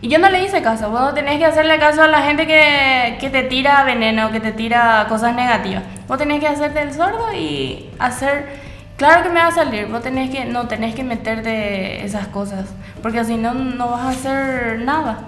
Y 0.00 0.08
yo 0.08 0.18
no 0.18 0.30
le 0.30 0.44
hice 0.44 0.62
caso, 0.62 0.90
vos 0.90 1.00
no 1.00 1.14
tenés 1.14 1.38
que 1.38 1.46
hacerle 1.46 1.78
caso 1.78 2.02
a 2.02 2.08
la 2.08 2.22
gente 2.22 2.46
que, 2.46 3.16
que, 3.20 3.30
te 3.30 3.42
tira 3.44 3.84
veneno, 3.84 4.30
que 4.30 4.40
te 4.40 4.52
tira 4.52 5.06
cosas 5.08 5.34
negativas. 5.34 5.82
Vos 6.06 6.18
tenés 6.18 6.40
que 6.40 6.48
hacerte 6.48 6.82
el 6.82 6.92
sordo 6.92 7.32
y 7.34 7.90
hacer, 7.98 8.48
claro 8.96 9.22
que 9.22 9.30
me 9.30 9.40
va 9.40 9.48
a 9.48 9.52
salir, 9.52 9.86
vos 9.86 10.02
tenés 10.02 10.30
que, 10.30 10.44
no 10.44 10.68
tenés 10.68 10.94
que 10.94 11.04
meterte 11.04 12.04
esas 12.04 12.28
cosas, 12.28 12.66
porque 13.02 13.24
si 13.24 13.36
no, 13.36 13.54
no 13.54 13.90
vas 13.90 14.02
a 14.02 14.08
hacer 14.10 14.80
nada. 14.80 15.18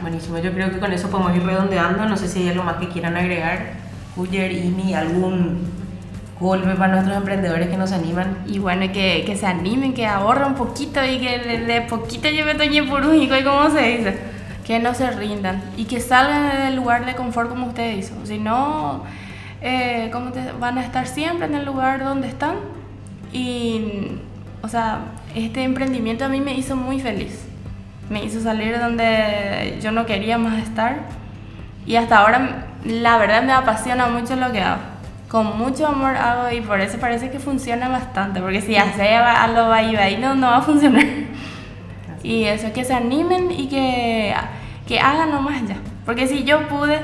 Buenísimo, 0.00 0.38
yo 0.38 0.52
creo 0.52 0.70
que 0.70 0.78
con 0.78 0.92
eso 0.92 1.10
podemos 1.10 1.36
ir 1.36 1.44
redondeando, 1.44 2.04
no 2.06 2.16
sé 2.16 2.28
si 2.28 2.42
hay 2.42 2.48
algo 2.50 2.64
más 2.64 2.76
que 2.76 2.88
quieran 2.88 3.16
agregar, 3.16 3.72
Uyer, 4.16 4.52
Imi, 4.52 4.94
algún 4.94 5.83
golpe 6.44 6.74
para 6.74 6.92
nuestros 6.92 7.16
emprendedores 7.16 7.68
que 7.68 7.76
nos 7.76 7.90
animan. 7.90 8.44
Y 8.46 8.58
bueno, 8.58 8.92
que, 8.92 9.24
que 9.26 9.36
se 9.36 9.46
animen, 9.46 9.94
que 9.94 10.06
ahorren 10.06 10.48
un 10.48 10.54
poquito 10.54 11.00
y 11.04 11.18
que 11.18 11.38
de, 11.38 11.80
poquito 11.82 12.28
lleve 12.28 12.54
toñe 12.54 12.82
purújico 12.82 13.34
y 13.36 13.42
como 13.42 13.70
se 13.70 13.82
dice, 13.82 14.18
que 14.64 14.78
no 14.78 14.94
se 14.94 15.10
rindan 15.10 15.62
y 15.76 15.86
que 15.86 16.00
salgan 16.00 16.66
del 16.66 16.76
lugar 16.76 17.06
de 17.06 17.14
confort 17.14 17.48
como 17.48 17.66
usted 17.68 17.96
hizo. 17.96 18.14
Si 18.24 18.38
no, 18.38 19.02
eh, 19.62 20.12
te, 20.34 20.52
van 20.60 20.78
a 20.78 20.82
estar 20.82 21.06
siempre 21.06 21.46
en 21.46 21.54
el 21.54 21.64
lugar 21.64 22.04
donde 22.04 22.28
están. 22.28 22.56
Y, 23.32 24.18
o 24.62 24.68
sea, 24.68 25.00
este 25.34 25.64
emprendimiento 25.64 26.26
a 26.26 26.28
mí 26.28 26.40
me 26.40 26.54
hizo 26.54 26.76
muy 26.76 27.00
feliz. 27.00 27.46
Me 28.10 28.22
hizo 28.22 28.40
salir 28.40 28.78
donde 28.78 29.78
yo 29.82 29.90
no 29.90 30.04
quería 30.04 30.36
más 30.36 30.62
estar. 30.62 30.98
Y 31.86 31.96
hasta 31.96 32.18
ahora, 32.18 32.66
la 32.84 33.16
verdad, 33.16 33.42
me 33.42 33.52
apasiona 33.52 34.06
mucho 34.08 34.36
lo 34.36 34.52
que 34.52 34.60
hago 34.60 34.93
con 35.34 35.58
mucho 35.58 35.88
amor 35.88 36.14
hago 36.14 36.54
y 36.54 36.60
por 36.60 36.80
eso 36.80 36.96
parece 36.98 37.28
que 37.28 37.40
funciona 37.40 37.88
bastante, 37.88 38.40
porque 38.40 38.60
si 38.60 38.76
hace 38.76 39.16
a 39.16 39.48
lo 39.48 39.68
va 39.68 39.82
y 39.82 40.16
no, 40.16 40.36
no 40.36 40.46
va 40.46 40.58
a 40.58 40.62
funcionar. 40.62 41.04
Y 42.22 42.44
eso, 42.44 42.72
que 42.72 42.84
se 42.84 42.94
animen 42.94 43.50
y 43.50 43.68
que, 43.68 44.32
que 44.86 45.00
hagan 45.00 45.32
nomás 45.32 45.66
ya. 45.66 45.76
Porque 46.06 46.28
si 46.28 46.44
yo 46.44 46.68
pude, 46.68 47.00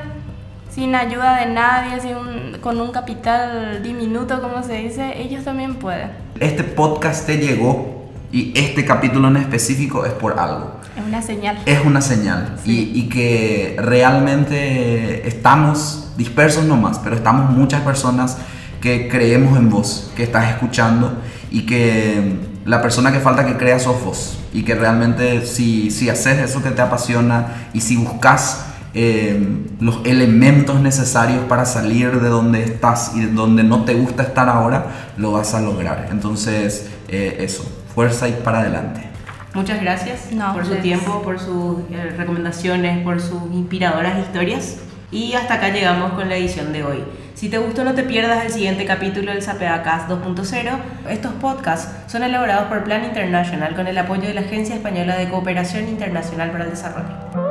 sin 0.71 0.95
ayuda 0.95 1.41
de 1.41 1.47
nadie, 1.53 2.01
sin 2.01 2.59
con 2.61 2.81
un 2.81 2.93
capital 2.93 3.83
diminuto, 3.83 4.41
como 4.41 4.63
se 4.63 4.75
dice, 4.75 5.21
ellos 5.21 5.43
también 5.43 5.75
pueden. 5.75 6.13
Este 6.39 6.63
podcast 6.63 7.27
te 7.27 7.37
llegó 7.37 8.09
y 8.31 8.57
este 8.57 8.85
capítulo 8.85 9.27
en 9.27 9.39
específico 9.39 10.07
es 10.07 10.13
por 10.13 10.39
algo. 10.39 10.77
Es 11.11 11.15
una 11.17 11.23
señal. 11.23 11.59
Es 11.67 11.85
una 11.85 12.01
señal. 12.01 12.57
Y, 12.65 12.93
y, 12.95 13.09
que 13.09 13.77
realmente 13.81 15.27
estamos 15.27 16.13
dispersos 16.17 16.65
nomás, 16.65 17.01
pero 17.01 17.17
estamos 17.17 17.51
muchas 17.51 17.81
personas 17.81 18.37
que 18.81 19.09
creemos 19.09 19.59
en 19.59 19.71
vos, 19.71 20.13
que 20.15 20.23
estás 20.23 20.49
escuchando 20.51 21.19
y 21.51 21.67
que 21.67 22.37
la 22.65 22.81
persona 22.81 23.11
que 23.11 23.19
falta 23.19 23.45
que 23.45 23.57
crea 23.57 23.81
sos 23.81 24.05
vos. 24.05 24.39
Y 24.53 24.63
que 24.63 24.77
realmente 24.77 25.45
si, 25.47 25.91
si 25.91 26.09
haces 26.09 26.39
eso 26.39 26.63
que 26.63 26.71
te 26.71 26.81
apasiona 26.81 27.69
y 27.73 27.81
si 27.81 27.97
buscas 27.97 28.67
eh, 28.95 29.65
los 29.81 30.01
elementos 30.05 30.81
necesarios 30.81 31.41
para 31.49 31.65
salir 31.65 32.21
de 32.21 32.29
donde 32.29 32.63
estás 32.63 33.13
y 33.17 33.21
de 33.21 33.33
donde 33.33 33.65
no 33.65 33.85
te 33.85 33.95
gusta 33.95 34.23
estar 34.23 34.49
ahora, 34.49 35.13
lo 35.17 35.33
vas 35.33 35.55
a 35.55 35.61
lograr. 35.61 36.09
Entonces, 36.13 36.89
eh, 37.09 37.39
eso, 37.41 37.65
fuerza 37.95 38.29
y 38.29 38.33
para 38.33 38.61
adelante. 38.61 39.10
Muchas 39.55 39.81
gracias 39.81 40.29
por 40.53 40.65
su 40.65 40.77
tiempo, 40.77 41.23
por 41.23 41.41
sus 41.41 41.81
eh, 41.91 42.15
recomendaciones, 42.17 43.03
por 43.03 43.21
sus 43.21 43.43
inspiradoras 43.53 44.19
historias. 44.19 44.79
Y 45.11 45.33
hasta 45.33 45.55
acá 45.55 45.71
llegamos 45.71 46.13
con 46.13 46.29
la 46.29 46.37
edición 46.37 46.73
de 46.73 46.85
hoy. 46.85 47.03
Si 47.35 47.49
te 47.49 47.59
gustó, 47.59 47.83
no 47.85 47.95
te 47.95 48.05
pierdas 48.05 48.45
el 48.45 48.53
siguiente 48.53 48.85
capítulo 48.85 49.33
del 49.33 49.45
Cast 49.45 50.09
2.0. 50.09 50.79
Estos 51.09 51.33
podcasts 51.35 51.91
son 52.07 52.23
elaborados 52.23 52.69
por 52.69 52.85
Plan 52.85 53.05
International 53.05 53.75
con 53.75 53.89
el 53.89 53.99
apoyo 53.99 54.23
de 54.23 54.35
la 54.35 54.43
Agencia 54.43 54.77
Española 54.77 55.17
de 55.17 55.29
Cooperación 55.29 55.89
Internacional 55.89 56.53
para 56.53 56.65
el 56.65 56.71
Desarrollo. 56.71 57.50